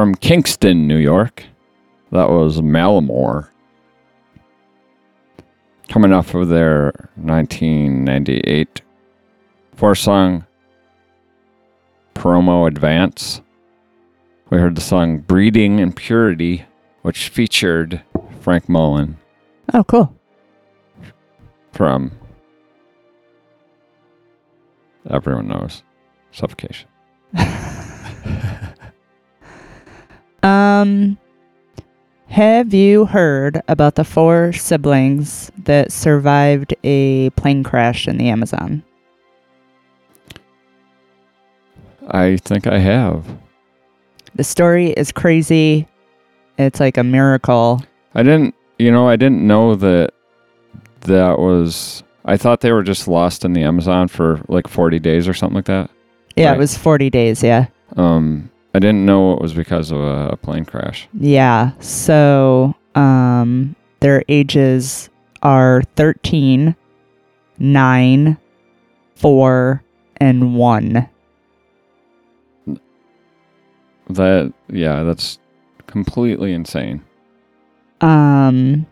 From 0.00 0.14
Kingston, 0.14 0.86
New 0.86 0.96
York. 0.96 1.44
That 2.10 2.30
was 2.30 2.62
Malamor. 2.62 3.50
Coming 5.90 6.10
off 6.14 6.34
of 6.34 6.48
their 6.48 7.10
1998 7.16 8.80
four 9.76 9.94
song 9.94 10.46
promo 12.14 12.66
advance. 12.66 13.42
We 14.48 14.56
heard 14.56 14.74
the 14.74 14.80
song 14.80 15.18
Breeding 15.18 15.80
Impurity, 15.80 16.64
which 17.02 17.28
featured 17.28 18.02
Frank 18.40 18.70
Mullen 18.70 19.18
Oh, 19.74 19.84
cool. 19.84 20.16
from 21.72 22.12
everyone 25.10 25.48
knows 25.48 25.82
Suffocation. 26.32 26.88
Um, 30.42 31.18
have 32.28 32.72
you 32.72 33.06
heard 33.06 33.60
about 33.68 33.96
the 33.96 34.04
four 34.04 34.52
siblings 34.52 35.50
that 35.64 35.92
survived 35.92 36.74
a 36.84 37.30
plane 37.30 37.62
crash 37.64 38.06
in 38.08 38.16
the 38.18 38.28
Amazon? 38.28 38.82
I 42.08 42.36
think 42.38 42.66
I 42.66 42.78
have. 42.78 43.24
The 44.34 44.44
story 44.44 44.90
is 44.90 45.12
crazy. 45.12 45.86
It's 46.58 46.80
like 46.80 46.96
a 46.96 47.04
miracle. 47.04 47.82
I 48.14 48.22
didn't, 48.22 48.54
you 48.78 48.90
know, 48.90 49.08
I 49.08 49.16
didn't 49.16 49.46
know 49.46 49.74
that 49.76 50.10
that 51.02 51.38
was. 51.38 52.02
I 52.24 52.36
thought 52.36 52.60
they 52.60 52.72
were 52.72 52.82
just 52.82 53.08
lost 53.08 53.44
in 53.44 53.54
the 53.54 53.62
Amazon 53.62 54.08
for 54.08 54.40
like 54.48 54.68
40 54.68 54.98
days 54.98 55.26
or 55.26 55.34
something 55.34 55.56
like 55.56 55.64
that. 55.66 55.90
Yeah, 56.36 56.48
Right. 56.50 56.56
it 56.56 56.58
was 56.58 56.76
40 56.76 57.10
days. 57.10 57.42
Yeah. 57.42 57.66
Um, 57.96 58.50
I 58.72 58.78
didn't 58.78 59.04
know 59.04 59.32
it 59.32 59.42
was 59.42 59.52
because 59.52 59.90
of 59.90 59.98
a, 59.98 60.28
a 60.32 60.36
plane 60.36 60.64
crash. 60.64 61.08
Yeah. 61.12 61.72
So, 61.80 62.74
um, 62.94 63.74
their 64.00 64.22
ages 64.28 65.10
are 65.42 65.82
13, 65.96 66.76
9, 67.58 68.38
4, 69.16 69.84
and 70.18 70.54
1. 70.54 71.08
That, 74.08 74.52
yeah, 74.68 75.02
that's 75.02 75.38
completely 75.86 76.52
insane. 76.52 77.04
Um, 78.00 78.86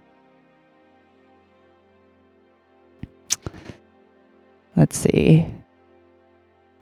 let's 4.77 4.99
see. 4.99 5.47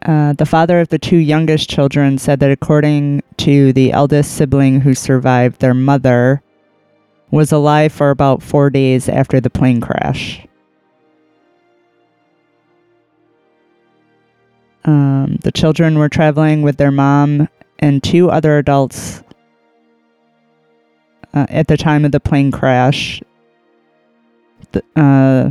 Uh, 0.07 0.33
the 0.35 0.47
father 0.47 0.79
of 0.79 0.89
the 0.89 1.01
two 1.01 1.17
youngest 1.17 1.69
children 1.69 2.17
said 2.17 2.39
that 2.39 2.53
according 2.53 3.21
to 3.37 3.73
the 3.73 3.91
eldest 3.91 4.37
sibling 4.37 4.81
who 4.81 4.95
survived, 4.95 5.61
their 5.61 5.75
mother 5.75 6.41
was 7.33 7.51
alive 7.51 7.93
for 7.93 8.11
about 8.11 8.41
four 8.41 8.71
days 8.71 9.09
after 9.09 9.41
the 9.41 9.51
plane 9.51 9.81
crash. 9.81 10.47
Um, 14.85 15.41
the 15.43 15.51
children 15.51 15.99
were 15.99 16.09
traveling 16.09 16.63
with 16.63 16.77
their 16.77 16.93
mom 16.93 17.49
and 17.81 18.01
two 18.01 18.31
other 18.31 18.59
adults 18.59 19.25
uh, 21.35 21.47
at 21.49 21.67
the 21.67 21.77
time 21.77 22.05
of 22.05 22.13
the 22.13 22.21
plane 22.21 22.53
crash. 22.53 23.21
The, 24.71 24.85
uh, 24.95 25.51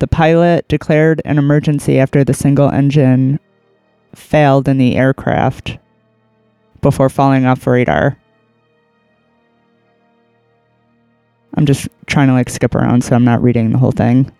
the 0.00 0.08
pilot 0.08 0.66
declared 0.66 1.22
an 1.24 1.38
emergency 1.38 2.00
after 2.00 2.24
the 2.24 2.34
single 2.34 2.68
engine 2.68 3.38
failed 4.16 4.68
in 4.68 4.78
the 4.78 4.96
aircraft 4.96 5.78
before 6.80 7.08
falling 7.08 7.46
off 7.46 7.66
radar. 7.66 8.18
I'm 11.56 11.66
just 11.66 11.88
trying 12.06 12.28
to 12.28 12.34
like 12.34 12.50
skip 12.50 12.74
around 12.74 13.04
so 13.04 13.14
I'm 13.14 13.24
not 13.24 13.42
reading 13.42 13.72
the 13.72 13.78
whole 13.78 13.92
thing. 13.92 14.30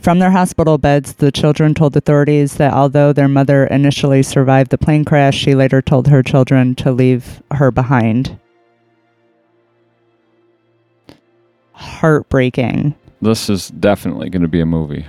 From 0.00 0.18
their 0.18 0.30
hospital 0.30 0.78
beds, 0.78 1.14
the 1.14 1.32
children 1.32 1.74
told 1.74 1.96
authorities 1.96 2.56
that 2.56 2.72
although 2.72 3.12
their 3.12 3.28
mother 3.28 3.66
initially 3.66 4.22
survived 4.22 4.70
the 4.70 4.78
plane 4.78 5.04
crash, 5.04 5.36
she 5.36 5.54
later 5.54 5.82
told 5.82 6.08
her 6.08 6.22
children 6.22 6.74
to 6.76 6.92
leave 6.92 7.42
her 7.52 7.70
behind. 7.70 8.38
Heartbreaking. 11.72 12.94
This 13.20 13.48
is 13.48 13.68
definitely 13.68 14.30
going 14.30 14.42
to 14.42 14.48
be 14.48 14.60
a 14.60 14.66
movie. 14.66 15.06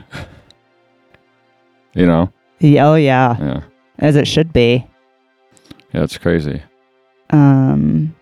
you 1.93 2.05
know? 2.05 2.31
Yeah, 2.59 2.87
Oh, 2.87 2.95
yeah, 2.95 3.35
Yeah. 3.39 3.61
as 3.99 4.15
it 4.15 4.27
should 4.27 4.51
be. 4.53 4.85
Yeah, 5.93 6.03
it's 6.03 6.17
crazy. 6.17 6.61
Um, 7.31 8.15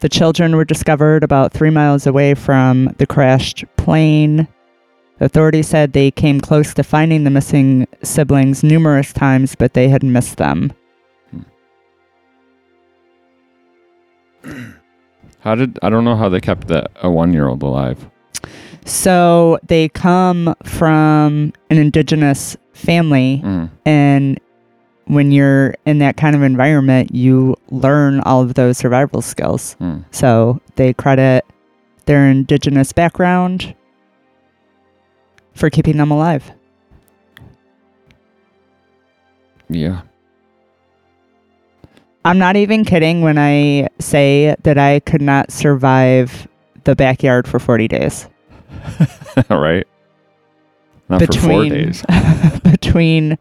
the 0.00 0.08
children 0.08 0.56
were 0.56 0.64
discovered 0.64 1.22
about 1.24 1.52
three 1.52 1.70
miles 1.70 2.06
away 2.06 2.34
from 2.34 2.94
the 2.98 3.06
crashed 3.06 3.64
plane. 3.76 4.46
Authorities 5.20 5.68
said 5.68 5.92
they 5.92 6.10
came 6.10 6.40
close 6.40 6.72
to 6.74 6.82
finding 6.82 7.24
the 7.24 7.30
missing 7.30 7.86
siblings 8.02 8.62
numerous 8.62 9.12
times, 9.12 9.54
but 9.54 9.74
they 9.74 9.88
had 9.88 10.02
missed 10.02 10.38
them. 10.38 10.72
How 15.40 15.54
did, 15.54 15.78
I 15.82 15.88
don't 15.90 16.04
know 16.04 16.16
how 16.16 16.28
they 16.28 16.40
kept 16.40 16.68
that, 16.68 16.90
a 17.02 17.10
one 17.10 17.32
year 17.32 17.48
old 17.48 17.62
alive. 17.62 18.10
So 18.84 19.58
they 19.66 19.88
come 19.88 20.54
from 20.64 21.52
an 21.70 21.78
indigenous 21.78 22.56
family, 22.80 23.40
Mm. 23.44 23.70
and 23.86 24.40
when 25.06 25.32
you're 25.32 25.74
in 25.86 25.98
that 25.98 26.16
kind 26.16 26.34
of 26.36 26.42
environment, 26.42 27.14
you 27.14 27.56
learn 27.70 28.20
all 28.20 28.42
of 28.42 28.54
those 28.54 28.78
survival 28.78 29.20
skills. 29.22 29.76
Mm. 29.80 30.04
So 30.12 30.60
they 30.76 30.92
credit 30.92 31.44
their 32.06 32.28
indigenous 32.28 32.92
background 32.92 33.74
for 35.54 35.68
keeping 35.68 35.96
them 35.96 36.10
alive. 36.10 36.52
Yeah. 39.68 40.02
I'm 42.24 42.38
not 42.38 42.56
even 42.56 42.84
kidding 42.84 43.22
when 43.22 43.38
I 43.38 43.88
say 43.98 44.54
that 44.62 44.76
I 44.78 45.00
could 45.00 45.22
not 45.22 45.50
survive 45.50 46.46
the 46.84 46.94
backyard 46.94 47.48
for 47.48 47.58
40 47.58 47.88
days. 47.88 48.28
All 49.48 49.58
right. 49.60 49.86
Not 51.10 51.18
Between- 51.18 51.72
days. 51.72 52.04
between 52.62 53.36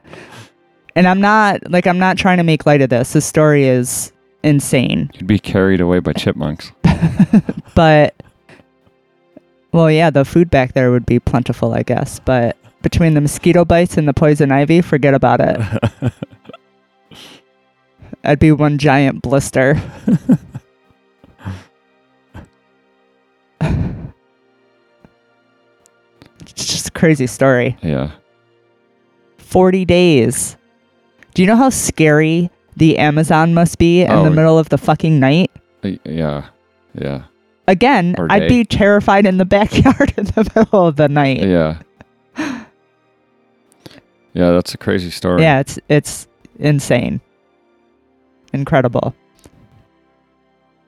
and 0.95 1.07
I'm 1.07 1.21
not 1.21 1.69
like 1.69 1.85
I'm 1.87 1.99
not 1.99 2.17
trying 2.17 2.37
to 2.37 2.43
make 2.43 2.65
light 2.65 2.81
of 2.81 2.89
this. 2.89 3.13
The 3.13 3.21
story 3.21 3.65
is 3.65 4.11
insane. 4.43 5.11
You'd 5.13 5.27
be 5.27 5.39
carried 5.39 5.79
away 5.79 5.99
by 5.99 6.13
chipmunks. 6.13 6.71
But 7.75 8.13
well, 9.71 9.89
yeah, 9.89 10.09
the 10.09 10.25
food 10.25 10.49
back 10.49 10.73
there 10.73 10.91
would 10.91 11.05
be 11.05 11.19
plentiful, 11.19 11.73
I 11.73 11.83
guess, 11.83 12.19
but 12.19 12.57
between 12.81 13.13
the 13.13 13.21
mosquito 13.21 13.63
bites 13.63 13.95
and 13.97 14.05
the 14.07 14.13
poison 14.13 14.51
ivy, 14.51 14.81
forget 14.81 15.13
about 15.13 15.39
it. 15.39 16.11
I'd 18.25 18.39
be 18.39 18.51
one 18.51 18.77
giant 18.79 19.21
blister. 19.21 19.79
It's 26.59 26.71
just 26.71 26.87
a 26.89 26.91
crazy 26.91 27.27
story. 27.27 27.77
yeah. 27.81 28.11
40 29.37 29.85
days. 29.85 30.57
Do 31.33 31.41
you 31.41 31.47
know 31.47 31.55
how 31.55 31.69
scary 31.69 32.51
the 32.75 32.97
Amazon 32.99 33.53
must 33.53 33.77
be 33.79 34.01
in 34.01 34.11
Oh. 34.11 34.23
the 34.23 34.29
middle 34.29 34.59
of 34.59 34.69
the 34.69 34.77
fucking 34.77 35.19
night? 35.19 35.49
Yeah. 36.03 36.47
Yeah. 36.93 37.23
Again, 37.67 38.15
I'd 38.29 38.47
be 38.47 38.63
terrified 38.65 39.25
in 39.25 39.37
the 39.37 39.45
backyard 39.57 40.13
in 40.17 40.25
the 40.25 40.51
middle 40.55 40.85
of 40.87 40.97
the 40.97 41.07
night. 41.07 41.41
Yeah. 41.41 41.79
Yeah, 44.33 44.51
that's 44.51 44.73
a 44.73 44.77
crazy 44.77 45.09
story. 45.09 45.41
Yeah, 45.41 45.59
it's 45.59 45.79
it's 45.89 46.27
insane. 46.59 47.19
Incredible. 48.53 49.15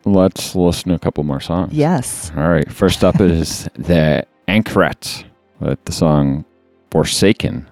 Let's 0.06 0.56
listen 0.56 0.90
to 0.90 0.96
a 0.96 1.00
couple 1.00 1.24
more 1.24 1.40
songs. 1.40 1.74
Yes. 1.74 2.32
All 2.36 2.48
right. 2.50 2.72
First 2.72 3.04
up 3.04 3.20
is 3.22 3.68
the 3.76 4.26
Anchoret 4.48 5.24
with 5.62 5.84
the 5.86 5.92
song 5.92 6.44
Forsaken. 6.92 7.70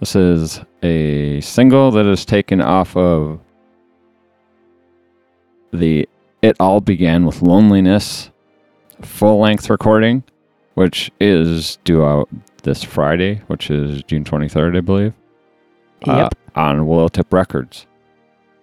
This 0.00 0.16
is 0.16 0.60
a 0.82 1.40
single 1.40 1.90
that 1.92 2.06
is 2.06 2.24
taken 2.24 2.60
off 2.60 2.96
of 2.96 3.38
the 5.72 6.08
It 6.42 6.56
All 6.58 6.80
Began 6.80 7.26
with 7.26 7.42
Loneliness 7.42 8.30
full 9.02 9.38
length 9.38 9.70
recording, 9.70 10.24
which 10.74 11.10
is 11.20 11.78
due 11.84 12.04
out 12.04 12.28
this 12.62 12.82
Friday, 12.82 13.42
which 13.46 13.70
is 13.70 14.02
June 14.04 14.24
23rd, 14.24 14.76
I 14.76 14.80
believe. 14.80 15.14
Yep. 16.06 16.34
Uh, 16.56 16.60
on 16.60 16.78
Willowtip 16.80 17.32
Records. 17.32 17.86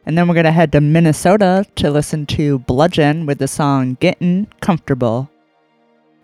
And 0.06 0.18
then 0.18 0.28
we're 0.28 0.34
going 0.34 0.46
to 0.46 0.52
head 0.52 0.72
to 0.72 0.82
Minnesota 0.82 1.66
to 1.76 1.92
listen 1.92 2.26
to 2.28 2.60
Bloodgeon 2.60 3.26
with 3.26 3.40
the 3.40 3.48
song 3.48 3.98
Gettin' 4.00 4.48
Comfortable, 4.62 5.30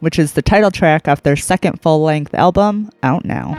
which 0.04 0.20
is 0.20 0.34
the 0.34 0.42
title 0.42 0.70
track 0.70 1.08
off 1.08 1.24
their 1.24 1.38
second 1.38 1.82
full 1.82 2.04
length 2.04 2.34
album, 2.34 2.92
out 3.02 3.24
now. 3.24 3.58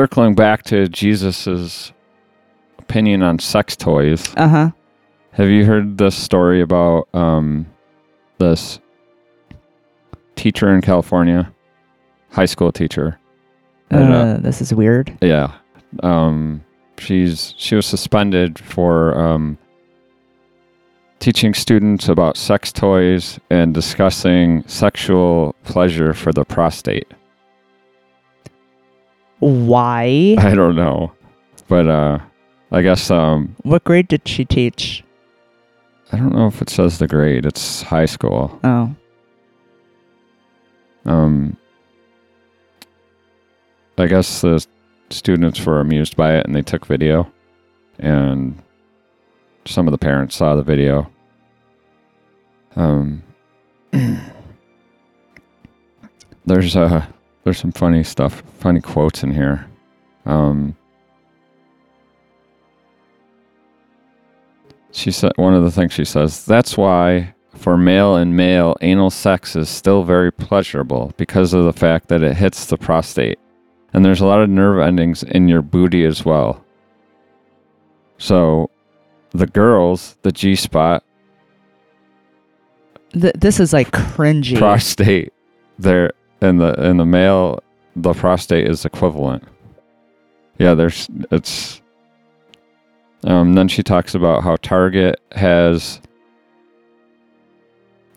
Circling 0.00 0.34
back 0.34 0.62
to 0.62 0.88
Jesus's 0.88 1.92
opinion 2.78 3.22
on 3.22 3.38
sex 3.38 3.76
toys, 3.76 4.32
Uh 4.38 4.48
huh. 4.48 4.70
have 5.32 5.50
you 5.50 5.66
heard 5.66 5.98
this 5.98 6.14
story 6.16 6.62
about 6.62 7.06
um, 7.12 7.66
this 8.38 8.80
teacher 10.36 10.72
in 10.74 10.80
California, 10.80 11.52
high 12.30 12.46
school 12.46 12.72
teacher? 12.72 13.18
uh, 13.90 13.96
Uh, 13.98 14.36
this 14.38 14.62
is 14.62 14.72
weird. 14.72 15.12
yeah, 15.20 15.52
um, 16.02 16.64
she's 16.98 17.52
she 17.58 17.74
was 17.76 17.84
suspended 17.84 18.58
for 18.58 19.14
um, 19.18 19.58
teaching 21.18 21.52
students 21.52 22.08
about 22.08 22.38
sex 22.38 22.72
toys 22.72 23.38
and 23.50 23.74
discussing 23.74 24.64
sexual 24.66 25.54
pleasure 25.64 26.14
for 26.14 26.32
the 26.32 26.46
prostate. 26.46 27.12
Why? 29.40 30.36
I 30.38 30.54
don't 30.54 30.76
know, 30.76 31.12
but 31.68 31.88
uh, 31.88 32.18
I 32.70 32.82
guess 32.82 33.10
um, 33.10 33.56
What 33.62 33.84
grade 33.84 34.08
did 34.08 34.26
she 34.26 34.44
teach? 34.44 35.02
I 36.12 36.16
don't 36.16 36.34
know 36.34 36.46
if 36.46 36.60
it 36.60 36.70
says 36.70 36.98
the 36.98 37.06
grade. 37.06 37.46
It's 37.46 37.82
high 37.82 38.06
school. 38.06 38.58
Oh. 38.64 38.94
Um, 41.04 41.56
I 43.96 44.06
guess 44.06 44.40
the 44.40 44.64
students 45.10 45.64
were 45.64 45.80
amused 45.80 46.16
by 46.16 46.36
it 46.36 46.46
and 46.46 46.54
they 46.54 46.62
took 46.62 46.86
video, 46.86 47.30
and 47.98 48.60
some 49.66 49.86
of 49.86 49.92
the 49.92 49.98
parents 49.98 50.36
saw 50.36 50.54
the 50.56 50.62
video. 50.62 51.10
Um, 52.76 53.22
there's 56.46 56.76
uh 56.76 57.06
there's 57.44 57.58
some 57.58 57.72
funny 57.72 58.04
stuff, 58.04 58.42
funny 58.58 58.80
quotes 58.80 59.22
in 59.22 59.32
here. 59.32 59.66
Um, 60.26 60.76
she 64.92 65.10
said 65.10 65.32
one 65.36 65.54
of 65.54 65.62
the 65.62 65.70
things 65.70 65.92
she 65.92 66.04
says 66.04 66.44
that's 66.44 66.76
why 66.76 67.32
for 67.54 67.76
male 67.76 68.16
and 68.16 68.36
male 68.36 68.76
anal 68.80 69.10
sex 69.10 69.54
is 69.56 69.68
still 69.68 70.02
very 70.02 70.32
pleasurable 70.32 71.12
because 71.16 71.52
of 71.54 71.64
the 71.64 71.72
fact 71.72 72.08
that 72.08 72.22
it 72.22 72.36
hits 72.36 72.66
the 72.66 72.76
prostate 72.76 73.38
and 73.92 74.04
there's 74.04 74.20
a 74.20 74.26
lot 74.26 74.40
of 74.42 74.48
nerve 74.50 74.80
endings 74.80 75.22
in 75.22 75.48
your 75.48 75.62
booty 75.62 76.04
as 76.04 76.24
well 76.24 76.64
so 78.18 78.68
the 79.30 79.46
girls 79.46 80.16
the 80.22 80.32
g 80.32 80.54
spot 80.56 81.04
Th- 83.12 83.34
this 83.38 83.58
is 83.60 83.72
like 83.72 83.90
cringy. 83.92 84.58
prostate 84.58 85.32
there 85.78 86.12
in 86.42 86.56
the 86.58 86.72
in 86.84 86.96
the 86.96 87.06
male 87.06 87.62
the 87.96 88.12
prostate 88.12 88.68
is 88.68 88.84
equivalent. 88.84 89.44
Yeah 90.58 90.74
there's 90.74 91.08
it's 91.30 91.82
um 93.24 93.54
then 93.54 93.68
she 93.68 93.82
talks 93.82 94.14
about 94.14 94.42
how 94.42 94.56
target 94.56 95.20
has 95.32 96.00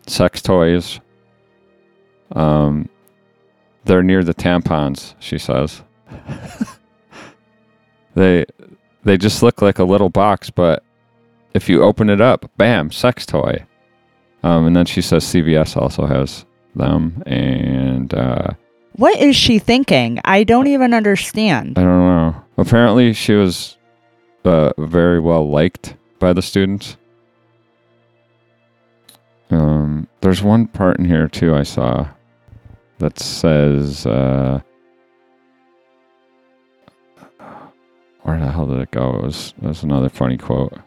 sex 0.06 0.42
toys 0.42 1.00
um 2.32 2.88
they're 3.84 4.02
near 4.02 4.24
the 4.24 4.34
tampons 4.34 5.14
she 5.18 5.38
says. 5.38 5.82
They 8.14 8.44
they 9.02 9.18
just 9.18 9.42
look 9.42 9.60
like 9.60 9.78
a 9.78 9.84
little 9.84 10.08
box 10.08 10.50
but 10.50 10.82
if 11.52 11.68
you 11.68 11.82
open 11.82 12.08
it 12.10 12.20
up 12.20 12.50
bam 12.56 12.90
sex 12.90 13.26
toy. 13.26 13.64
Um, 14.42 14.66
and 14.66 14.76
then 14.76 14.86
she 14.86 15.00
says 15.00 15.24
CVS 15.24 15.76
also 15.76 16.06
has 16.06 16.44
them, 16.74 17.22
and 17.26 18.12
uh, 18.14 18.48
what 18.96 19.18
is 19.18 19.36
she 19.36 19.58
thinking? 19.58 20.20
I 20.24 20.44
don't 20.44 20.66
even 20.68 20.94
understand. 20.94 21.78
I 21.78 21.82
don't 21.82 22.06
know. 22.06 22.36
Apparently, 22.56 23.12
she 23.12 23.32
was 23.34 23.76
uh, 24.44 24.72
very 24.78 25.18
well 25.20 25.48
liked 25.48 25.96
by 26.18 26.32
the 26.32 26.42
students. 26.42 26.96
Um, 29.50 30.08
there's 30.20 30.42
one 30.42 30.66
part 30.66 30.98
in 30.98 31.04
here 31.04 31.28
too 31.28 31.54
I 31.54 31.62
saw 31.62 32.08
that 32.98 33.18
says, 33.18 34.06
uh, 34.06 34.60
"Where 38.22 38.38
the 38.38 38.50
hell 38.50 38.66
did 38.66 38.80
it 38.80 38.90
go?" 38.90 39.10
It 39.18 39.22
was 39.22 39.54
it 39.60 39.66
was 39.66 39.82
another 39.82 40.08
funny 40.08 40.36
quote. 40.38 40.78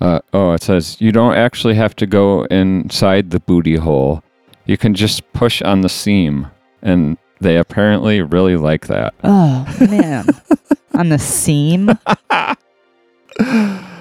Uh, 0.00 0.20
oh, 0.32 0.52
it 0.52 0.62
says 0.62 1.00
you 1.00 1.10
don't 1.12 1.34
actually 1.34 1.74
have 1.74 1.96
to 1.96 2.06
go 2.06 2.44
inside 2.44 3.30
the 3.30 3.40
booty 3.40 3.76
hole. 3.76 4.22
You 4.66 4.76
can 4.76 4.94
just 4.94 5.30
push 5.32 5.60
on 5.62 5.80
the 5.80 5.88
seam, 5.88 6.48
and 6.82 7.16
they 7.40 7.56
apparently 7.56 8.22
really 8.22 8.56
like 8.56 8.86
that. 8.86 9.14
Oh 9.24 9.66
man, 9.80 10.26
on 10.94 11.08
the 11.08 11.18
seam. 11.18 11.88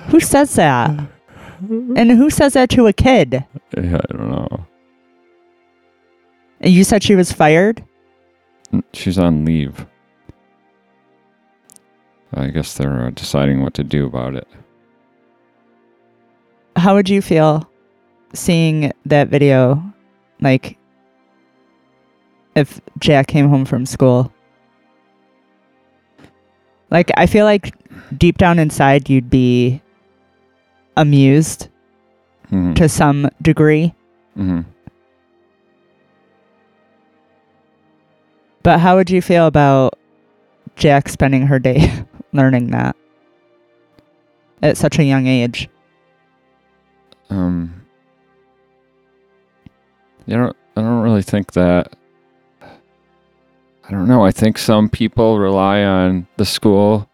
who 0.10 0.20
says 0.20 0.54
that? 0.56 0.92
And 1.96 2.12
who 2.12 2.30
says 2.30 2.54
that 2.54 2.70
to 2.72 2.86
a 2.88 2.94
kid? 2.94 3.44
Yeah, 3.76 3.98
I 4.10 4.14
don't 4.14 4.30
know. 4.30 4.66
And 6.62 6.72
You 6.74 6.84
said 6.84 7.02
she 7.04 7.16
was 7.16 7.32
fired. 7.32 7.84
She's 8.94 9.18
on 9.18 9.46
leave. 9.46 9.86
I 12.34 12.50
guess 12.50 12.74
they're 12.76 13.08
uh, 13.08 13.10
deciding 13.12 13.62
what 13.64 13.74
to 13.76 13.84
do 13.84 14.06
about 14.06 14.36
it. 14.36 14.48
How 16.78 16.94
would 16.94 17.10
you 17.10 17.22
feel 17.22 17.68
seeing 18.34 18.92
that 19.06 19.30
video? 19.30 19.82
Like, 20.40 20.78
if 22.56 22.80
Jack 23.00 23.28
came 23.28 23.50
home 23.50 23.66
from 23.66 23.86
school. 23.86 24.32
Like, 26.92 27.12
I 27.18 27.26
feel 27.26 27.46
like 27.46 27.74
deep 28.18 28.38
down 28.38 28.60
inside, 28.60 29.10
you'd 29.10 29.30
be 29.30 29.82
amused 30.96 31.68
Mhm. 32.52 32.76
to 32.76 32.88
some 32.88 33.30
degree. 33.42 33.94
hmm 34.36 34.62
But 38.64 38.80
how 38.80 38.96
would 38.98 39.10
you 39.10 39.22
feel 39.22 39.48
about 39.48 39.98
Jack 40.76 41.10
spending 41.10 41.48
her 41.48 41.58
day 41.60 41.92
learning 42.34 42.68
that 42.72 42.96
at 44.62 44.78
such 44.78 45.00
a 45.00 45.04
young 45.04 45.26
age? 45.28 45.70
Um, 47.30 47.82
you 50.26 50.38
know, 50.38 50.54
I 50.76 50.82
don't 50.82 51.02
really 51.02 51.22
think 51.24 51.54
that. 51.54 51.94
I 52.62 53.92
don't 53.92 54.08
know. 54.08 54.24
I 54.26 54.32
think 54.32 54.58
some 54.58 54.90
people 54.90 55.40
rely 55.40 55.82
on 55.84 56.28
the 56.36 56.46
school 56.46 57.10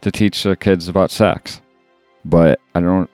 to 0.00 0.10
teach 0.10 0.42
their 0.42 0.56
kids 0.56 0.88
about 0.88 1.10
sex, 1.10 1.60
but 2.24 2.60
I 2.74 2.80
don't. 2.80 3.10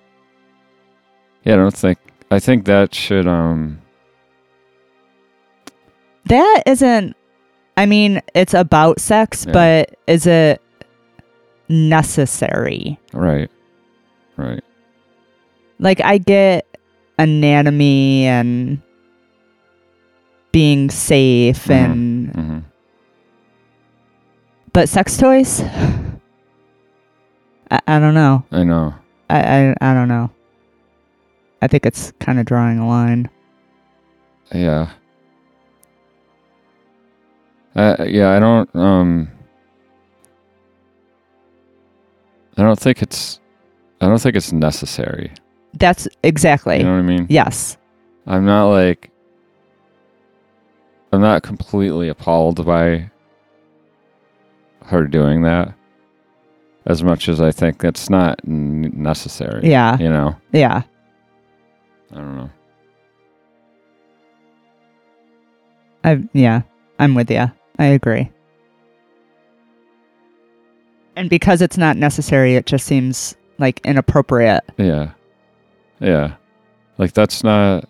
Yeah, 1.45 1.55
I 1.55 1.57
don't 1.57 1.77
think. 1.77 1.99
I 2.31 2.39
think 2.39 2.65
that 2.67 2.95
should. 2.95 3.27
Um. 3.27 3.81
That 6.27 6.63
isn't. 6.67 7.17
I 7.77 7.87
mean, 7.87 8.21
it's 8.35 8.55
about 8.55 9.01
sex, 9.01 9.45
Yeah. 9.47 9.53
but 9.53 9.99
is 10.07 10.27
it 10.27 10.61
necessary? 11.69 12.99
Right. 13.13 13.51
Right. 14.37 14.63
Like, 15.81 16.01
I 16.03 16.19
get 16.19 16.67
anatomy 17.19 18.27
and 18.27 18.81
being 20.53 20.91
safe 20.91 21.65
Mhm. 21.67 21.75
and. 21.85 22.29
hmm 22.35 22.59
But 24.73 24.89
sex 24.89 25.17
toys? 25.17 25.63
I, 27.73 27.81
I 27.89 27.99
don't 27.99 28.15
know. 28.15 28.45
I 28.53 28.63
know. 28.63 28.95
I, 29.29 29.41
I, 29.41 29.75
I 29.81 29.95
don't 29.95 30.09
know. 30.09 30.31
I 31.63 31.67
think 31.67 31.85
it's 31.87 32.13
kind 32.21 32.39
of 32.39 32.47
drawing 32.47 32.79
a 32.79 32.87
line. 32.87 33.29
Yeah. 34.55 34.91
Uh, 37.75 38.05
yeah, 38.07 38.31
I 38.31 38.39
don't. 38.41 38.75
Um. 38.77 39.29
I 42.57 42.63
don't 42.63 42.79
think 42.79 43.03
it's. 43.03 43.39
I 44.01 44.07
don't 44.09 44.21
think 44.21 44.37
it's 44.37 44.53
necessary. 44.53 45.33
That's 45.75 46.09
exactly. 46.23 46.79
You 46.79 46.85
know 46.85 46.93
what 46.93 46.99
I 46.99 47.03
mean? 47.03 47.27
Yes. 47.29 47.77
I'm 48.27 48.45
not 48.45 48.69
like. 48.69 49.11
I'm 51.13 51.21
not 51.21 51.43
completely 51.43 52.09
appalled 52.09 52.65
by 52.65 53.11
her 54.87 55.07
doing 55.07 55.43
that. 55.43 55.75
As 56.87 57.03
much 57.03 57.29
as 57.29 57.41
I 57.41 57.51
think 57.51 57.85
it's 57.85 58.09
not 58.09 58.47
necessary. 58.47 59.69
Yeah. 59.69 59.99
You 59.99 60.09
know. 60.09 60.37
Yeah. 60.53 60.83
I 62.13 62.15
don't 62.15 62.37
know. 62.37 62.51
I 66.05 66.29
yeah, 66.33 66.63
I'm 66.99 67.15
with 67.15 67.31
you. 67.31 67.51
I 67.79 67.85
agree. 67.85 68.31
And 71.17 71.29
because 71.29 71.61
it's 71.61 71.77
not 71.77 71.97
necessary, 71.97 72.55
it 72.55 72.67
just 72.67 72.87
seems 72.87 73.37
like 73.59 73.81
inappropriate. 73.85 74.65
Yeah. 74.79 75.11
Yeah. 76.01 76.35
Like 76.99 77.13
that's 77.13 77.45
not 77.45 77.89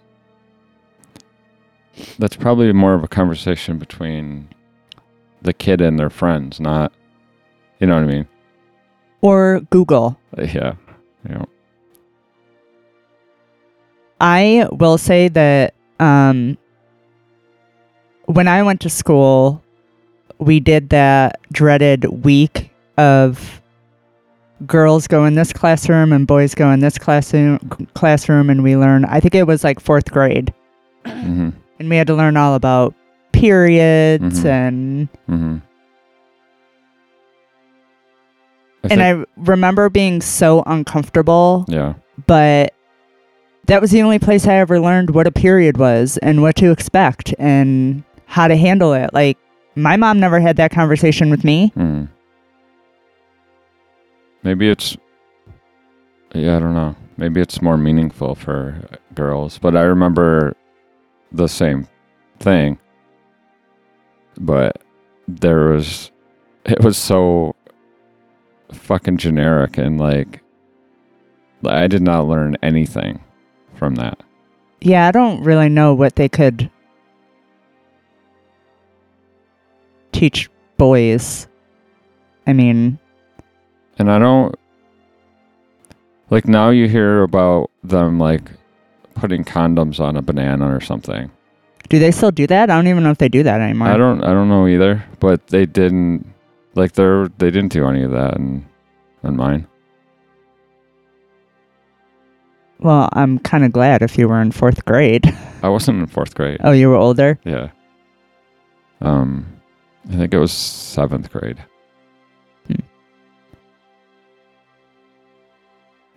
that's 2.18 2.36
probably 2.36 2.72
more 2.72 2.94
of 2.94 3.02
a 3.04 3.08
conversation 3.08 3.78
between 3.78 4.48
the 5.42 5.52
kid 5.52 5.80
and 5.80 5.98
their 5.98 6.10
friends, 6.10 6.60
not 6.60 6.92
you 7.78 7.86
know 7.86 7.94
what 7.94 8.04
I 8.04 8.06
mean? 8.06 8.28
Or 9.22 9.60
Google. 9.70 10.18
Uh, 10.36 10.42
Yeah. 10.42 10.74
Yeah. 11.28 11.44
I 14.20 14.68
will 14.70 14.98
say 14.98 15.28
that 15.28 15.74
um, 15.98 16.58
when 18.26 18.48
I 18.48 18.62
went 18.62 18.80
to 18.82 18.90
school, 18.90 19.62
we 20.38 20.60
did 20.60 20.90
that 20.90 21.40
dreaded 21.52 22.04
week 22.24 22.70
of 22.98 23.59
girls 24.66 25.06
go 25.06 25.24
in 25.24 25.34
this 25.34 25.52
classroom 25.52 26.12
and 26.12 26.26
boys 26.26 26.54
go 26.54 26.70
in 26.70 26.80
this 26.80 26.98
classroom 26.98 27.58
classroom 27.94 28.50
and 28.50 28.62
we 28.62 28.76
learn 28.76 29.04
I 29.06 29.18
think 29.20 29.34
it 29.34 29.46
was 29.46 29.64
like 29.64 29.80
4th 29.82 30.10
grade 30.10 30.52
Mm-hmm. 31.06 31.50
and 31.78 31.88
we 31.90 31.96
had 31.96 32.06
to 32.08 32.14
learn 32.14 32.36
all 32.36 32.54
about 32.54 32.94
periods 33.32 34.40
Mhm. 34.40 34.44
and 34.44 35.08
Mm-hmm. 35.30 35.56
and 38.84 39.02
I 39.02 39.24
remember 39.36 39.88
being 39.88 40.20
so 40.20 40.62
uncomfortable 40.66 41.64
yeah. 41.68 41.94
but 42.26 42.74
that 43.66 43.80
was 43.80 43.90
the 43.90 44.02
only 44.02 44.18
place 44.18 44.46
I 44.46 44.54
ever 44.54 44.80
learned 44.80 45.10
what 45.10 45.26
a 45.26 45.30
period 45.32 45.76
was 45.76 46.18
and 46.18 46.42
what 46.42 46.56
to 46.56 46.70
expect 46.70 47.34
and 47.38 48.02
how 48.26 48.48
to 48.48 48.56
handle 48.56 48.92
it. 48.94 49.10
Like 49.14 49.38
my 49.76 49.96
mom 49.96 50.18
never 50.18 50.40
had 50.40 50.56
that 50.56 50.70
conversation 50.72 51.30
with 51.30 51.44
me. 51.44 51.72
Mm. 51.76 52.08
Maybe 54.42 54.68
it's 54.68 54.96
yeah, 56.34 56.56
I 56.56 56.60
don't 56.60 56.74
know. 56.74 56.96
Maybe 57.16 57.40
it's 57.40 57.60
more 57.60 57.76
meaningful 57.76 58.34
for 58.34 58.80
girls, 59.14 59.58
but 59.58 59.76
I 59.76 59.82
remember 59.82 60.56
the 61.32 61.48
same 61.48 61.88
thing. 62.38 62.78
But 64.38 64.82
there 65.26 65.70
was 65.70 66.10
it 66.64 66.82
was 66.82 66.96
so 66.96 67.54
fucking 68.72 69.16
generic 69.16 69.76
and 69.78 69.98
like 69.98 70.42
I 71.66 71.88
did 71.88 72.02
not 72.02 72.28
learn 72.28 72.56
anything 72.62 73.22
from 73.74 73.96
that. 73.96 74.22
Yeah, 74.80 75.08
I 75.08 75.10
don't 75.10 75.42
really 75.42 75.68
know 75.68 75.92
what 75.92 76.16
they 76.16 76.28
could 76.28 76.70
teach 80.12 80.48
boys. 80.76 81.48
I 82.46 82.52
mean, 82.52 82.98
And 84.00 84.10
I 84.10 84.18
don't 84.18 84.54
like 86.30 86.48
now 86.48 86.70
you 86.70 86.88
hear 86.88 87.22
about 87.22 87.70
them 87.84 88.18
like 88.18 88.50
putting 89.14 89.44
condoms 89.44 90.00
on 90.00 90.16
a 90.16 90.22
banana 90.22 90.74
or 90.74 90.80
something. 90.80 91.30
do 91.90 91.98
they 91.98 92.10
still 92.10 92.30
do 92.30 92.46
that? 92.46 92.70
I 92.70 92.76
don't 92.76 92.86
even 92.86 93.02
know 93.02 93.10
if 93.10 93.18
they 93.18 93.28
do 93.28 93.42
that 93.42 93.60
anymore. 93.60 93.88
I 93.88 93.98
don't 93.98 94.24
I 94.24 94.28
don't 94.28 94.48
know 94.48 94.66
either, 94.66 95.04
but 95.20 95.48
they 95.48 95.66
didn't 95.66 96.26
like 96.74 96.92
they're 96.92 97.28
they 97.36 97.50
didn't 97.50 97.72
do 97.72 97.86
any 97.86 98.02
of 98.02 98.12
that 98.12 98.38
in 98.38 98.64
in 99.22 99.36
mine. 99.36 99.66
Well, 102.78 103.10
I'm 103.12 103.38
kind 103.40 103.66
of 103.66 103.72
glad 103.72 104.00
if 104.00 104.16
you 104.16 104.28
were 104.28 104.40
in 104.40 104.50
fourth 104.50 104.82
grade. 104.86 105.26
I 105.62 105.68
wasn't 105.68 105.98
in 106.00 106.06
fourth 106.06 106.34
grade. 106.34 106.60
oh, 106.64 106.72
you 106.72 106.88
were 106.88 106.96
older? 106.96 107.38
Yeah. 107.44 107.68
Um 109.02 109.60
I 110.10 110.16
think 110.16 110.32
it 110.32 110.38
was 110.38 110.52
seventh 110.52 111.30
grade. 111.30 111.62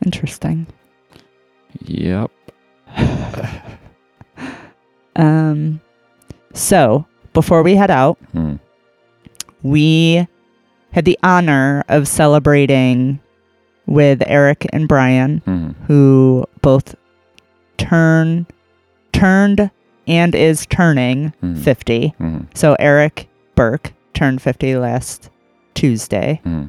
Interesting. 0.06 0.68
Yep. 1.86 2.32
Um, 5.16 5.80
so 6.56 7.06
before 7.34 7.62
we 7.62 7.76
head 7.76 7.92
out, 7.92 8.18
Hmm. 8.32 8.56
we 9.62 10.28
had 10.92 11.06
the 11.06 11.20
honor 11.22 11.84
of 11.88 12.08
celebrating 12.08 13.20
with 13.86 14.24
Erik 14.26 14.66
and 14.74 14.88
Brian, 14.88 15.44
Hmm. 15.46 15.70
who 15.86 16.46
both 16.62 16.96
turn 17.78 18.48
turned 19.12 19.70
and 20.08 20.34
is 20.34 20.66
turning 20.66 21.32
Mhm. 21.44 21.58
50. 21.60 22.16
Hmm. 22.18 22.38
So 22.56 22.76
Erik 22.80 23.30
Burke 23.54 23.94
turned 24.16 24.42
50 24.42 24.76
last 24.78 25.30
Tuesday, 25.76 26.42
Hmm. 26.44 26.64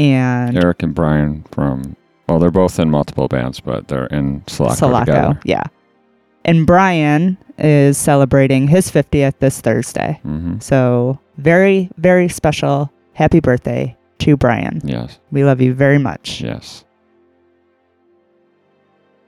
and 0.00 0.56
Erik 0.58 0.82
and 0.82 0.96
Brian 0.96 1.44
from 1.52 1.94
well, 2.32 2.38
they're 2.40 2.50
both 2.50 2.78
in 2.78 2.90
multiple 2.90 3.28
bands, 3.28 3.60
but 3.60 3.88
they're 3.88 4.06
in 4.06 4.42
Sulaco, 4.46 4.74
Sulaco, 4.74 5.04
together. 5.04 5.40
yeah. 5.44 5.64
And 6.44 6.66
Brian 6.66 7.36
is 7.58 7.96
celebrating 7.98 8.66
his 8.68 8.90
50th 8.90 9.34
this 9.38 9.60
Thursday. 9.60 10.18
hmm 10.22 10.58
So, 10.58 11.18
very, 11.36 11.90
very 11.98 12.28
special 12.28 12.90
happy 13.14 13.40
birthday 13.40 13.96
to 14.18 14.36
Brian. 14.36 14.80
Yes. 14.84 15.18
We 15.30 15.44
love 15.44 15.60
you 15.60 15.74
very 15.74 15.98
much. 15.98 16.40
Yes. 16.40 16.84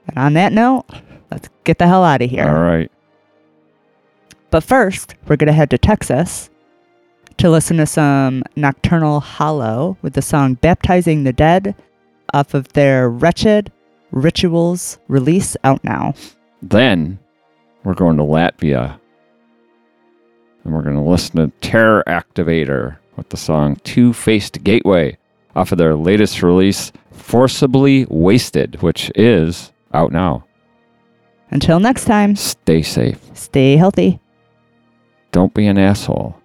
And 0.07 0.17
on 0.17 0.33
that 0.33 0.51
note, 0.53 0.85
let's 1.31 1.49
get 1.63 1.77
the 1.77 1.87
hell 1.87 2.03
out 2.03 2.21
of 2.21 2.29
here. 2.29 2.47
All 2.47 2.59
right. 2.61 2.91
But 4.51 4.63
first, 4.63 5.15
we're 5.27 5.35
going 5.35 5.47
to 5.47 5.53
head 5.53 5.69
to 5.71 5.77
Texas 5.77 6.49
to 7.37 7.49
listen 7.49 7.77
to 7.77 7.85
some 7.85 8.43
Nocturnal 8.55 9.19
Hollow 9.19 9.97
with 10.01 10.13
the 10.13 10.21
song 10.21 10.53
Baptizing 10.55 11.23
the 11.23 11.33
Dead 11.33 11.75
off 12.33 12.53
of 12.53 12.73
their 12.73 13.09
Wretched 13.09 13.71
Rituals 14.11 14.97
release 15.07 15.57
out 15.63 15.83
now. 15.83 16.13
Then 16.61 17.19
we're 17.83 17.93
going 17.93 18.17
to 18.17 18.23
Latvia. 18.23 18.99
And 20.63 20.73
we're 20.73 20.81
going 20.81 20.95
to 20.95 21.01
listen 21.01 21.35
to 21.37 21.51
Terror 21.61 22.03
Activator 22.07 22.97
with 23.17 23.29
the 23.29 23.37
song 23.37 23.75
Two 23.83 24.13
Faced 24.13 24.63
Gateway 24.63 25.17
off 25.55 25.71
of 25.71 25.77
their 25.77 25.95
latest 25.95 26.41
release, 26.41 26.91
Forcibly 27.11 28.05
Wasted, 28.09 28.81
which 28.81 29.11
is 29.15 29.71
out 29.93 30.11
now. 30.11 30.43
Until 31.51 31.79
next 31.79 32.05
time, 32.05 32.35
Stay 32.35 32.81
safe. 32.81 33.19
stay 33.33 33.77
healthy 33.77 34.19
Don't 35.31 35.53
be 35.53 35.67
an 35.67 35.77
asshole. 35.77 36.35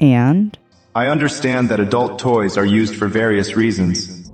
and 0.00 0.56
I 0.94 1.08
understand 1.08 1.68
that 1.70 1.80
adult 1.80 2.20
toys 2.20 2.56
are 2.56 2.64
used 2.64 2.94
for 2.94 3.08
various 3.08 3.56
reasons. 3.56 4.30